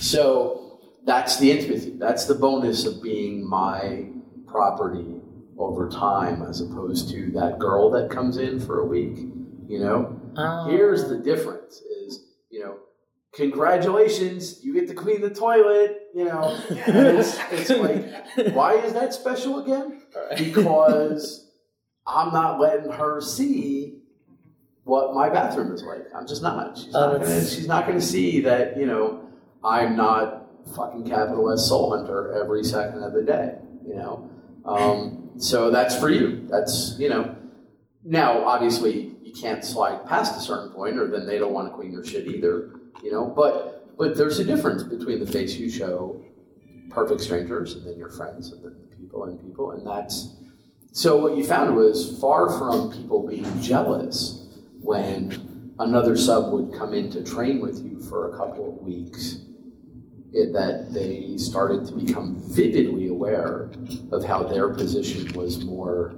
[0.00, 1.96] So that's the intimacy.
[1.98, 4.06] That's the bonus of being my
[4.46, 5.20] property
[5.58, 9.18] over time as opposed to that girl that comes in for a week,
[9.68, 10.20] you know?
[10.36, 10.68] Oh.
[10.68, 12.23] Here's the difference is,
[13.34, 16.56] congratulations, you get to clean the toilet, you know.
[16.70, 20.02] It's, it's like, why is that special again?
[20.38, 21.48] Because
[22.06, 23.98] I'm not letting her see
[24.84, 26.04] what my bathroom is like.
[26.14, 26.76] I'm just not.
[26.78, 29.26] She's Oh, not gonna, she's not gonna see that, you know,
[29.64, 33.54] I'm not fucking capital S soul hunter every second of the day,
[33.86, 34.30] you know.
[34.64, 36.46] Um, so that's for you.
[36.50, 37.34] That's, you know,
[38.04, 41.74] now obviously you can't slide past a certain point or then they don't want to
[41.74, 42.70] clean your shit either,
[43.02, 46.20] you know, but but there's a difference between the face you show
[46.90, 50.36] perfect strangers and then your friends and then people and people and that's
[50.92, 54.46] so what you found was far from people being jealous
[54.80, 59.44] when another sub would come in to train with you for a couple of weeks
[60.32, 63.70] it, that they started to become vividly aware
[64.10, 66.14] of how their position was more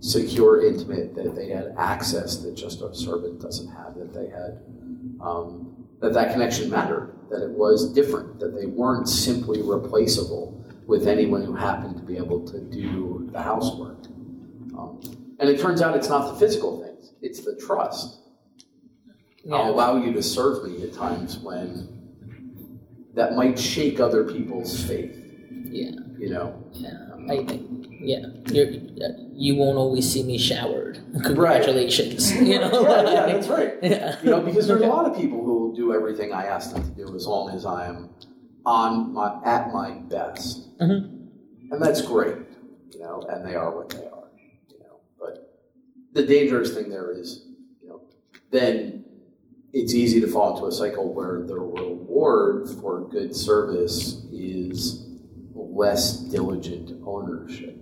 [0.00, 4.60] secure, intimate, that they had access that just a servant doesn't have, that they had,
[5.20, 11.08] um, that that connection mattered, that it was different, that they weren't simply replaceable with
[11.08, 14.04] anyone who happened to be able to do the housework.
[14.78, 15.00] Um,
[15.40, 18.20] and it turns out it's not the physical things, it's the trust.
[19.52, 21.88] I'll allow you to serve me at times when
[23.14, 25.16] that might shake other people's faith,
[25.70, 25.92] Yeah.
[26.18, 26.62] you know?
[26.72, 26.92] Yeah.
[27.30, 27.86] I think.
[28.00, 28.26] Yeah.
[28.52, 28.68] You're,
[29.34, 30.98] you won't always see me showered.
[31.24, 32.32] Congratulations.
[32.40, 32.82] You know.
[32.82, 33.74] yeah, yeah, that's right.
[33.82, 34.16] Yeah.
[34.22, 36.82] You know, because there's a lot of people who will do everything I ask them
[36.82, 38.08] to do as long as I am
[38.64, 41.28] on my at my best, Mhm.
[41.70, 42.36] and that's great.
[42.92, 44.28] You know, and they are what they are.
[44.70, 45.52] You know, but
[46.14, 47.44] the dangerous thing there is,
[47.82, 48.00] you know,
[48.50, 49.04] then
[49.72, 55.06] it's easy to fall into a cycle where the reward for good service is
[55.54, 57.76] less diligent ownership.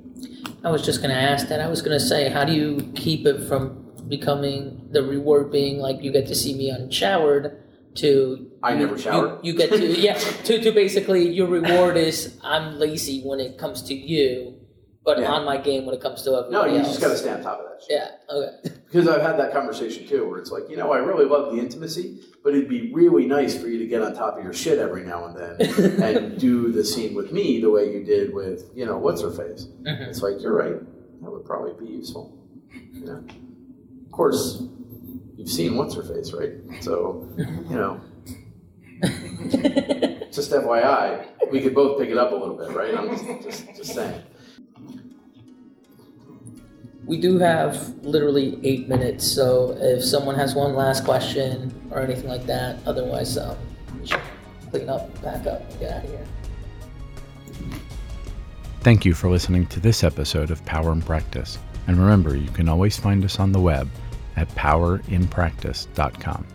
[0.65, 1.61] I was just gonna ask that.
[1.61, 6.03] I was gonna say, how do you keep it from becoming the reward being like
[6.03, 7.57] you get to see me unshowered
[7.97, 9.39] to I never shower.
[9.43, 13.59] You, you get to yeah to to basically your reward is I'm lazy when it
[13.59, 14.57] comes to you,
[15.05, 15.31] but Yeah.
[15.33, 16.89] on my game when it comes to up No, you else.
[16.89, 18.01] just got to stay on top of that shit.
[18.01, 18.35] Yeah.
[18.37, 18.81] Okay.
[18.95, 21.59] Because I've had that conversation too, where it's like, you know, I really love the
[21.59, 24.79] intimacy, but it'd be really nice for you to get on top of your shit
[24.79, 28.71] every now and then and do the scene with me the way you did with,
[28.73, 29.67] you know, what's her face.
[29.83, 30.09] Mhm.
[30.09, 30.79] It's like, you're right.
[31.23, 32.39] That would probably be useful.
[32.93, 33.25] You know?
[34.07, 34.63] Of course,
[35.37, 36.53] you've seen what's her face, right?
[36.81, 38.01] So, you know,
[40.33, 42.97] just FYI, we could both pick it up a little bit, right?
[42.97, 44.23] I'm just, just, just saying.
[47.07, 52.29] We do have literally eight minutes, so if someone has one last question or anything
[52.29, 53.59] like that, otherwise, um,
[54.01, 54.21] we should
[54.71, 56.27] clean up, back up, and get out of here.
[58.81, 61.59] Thank you for listening to this episode of Power and Practice.
[61.87, 63.89] And remember, you can always find us on the web
[64.37, 66.47] at powerinpractice.com.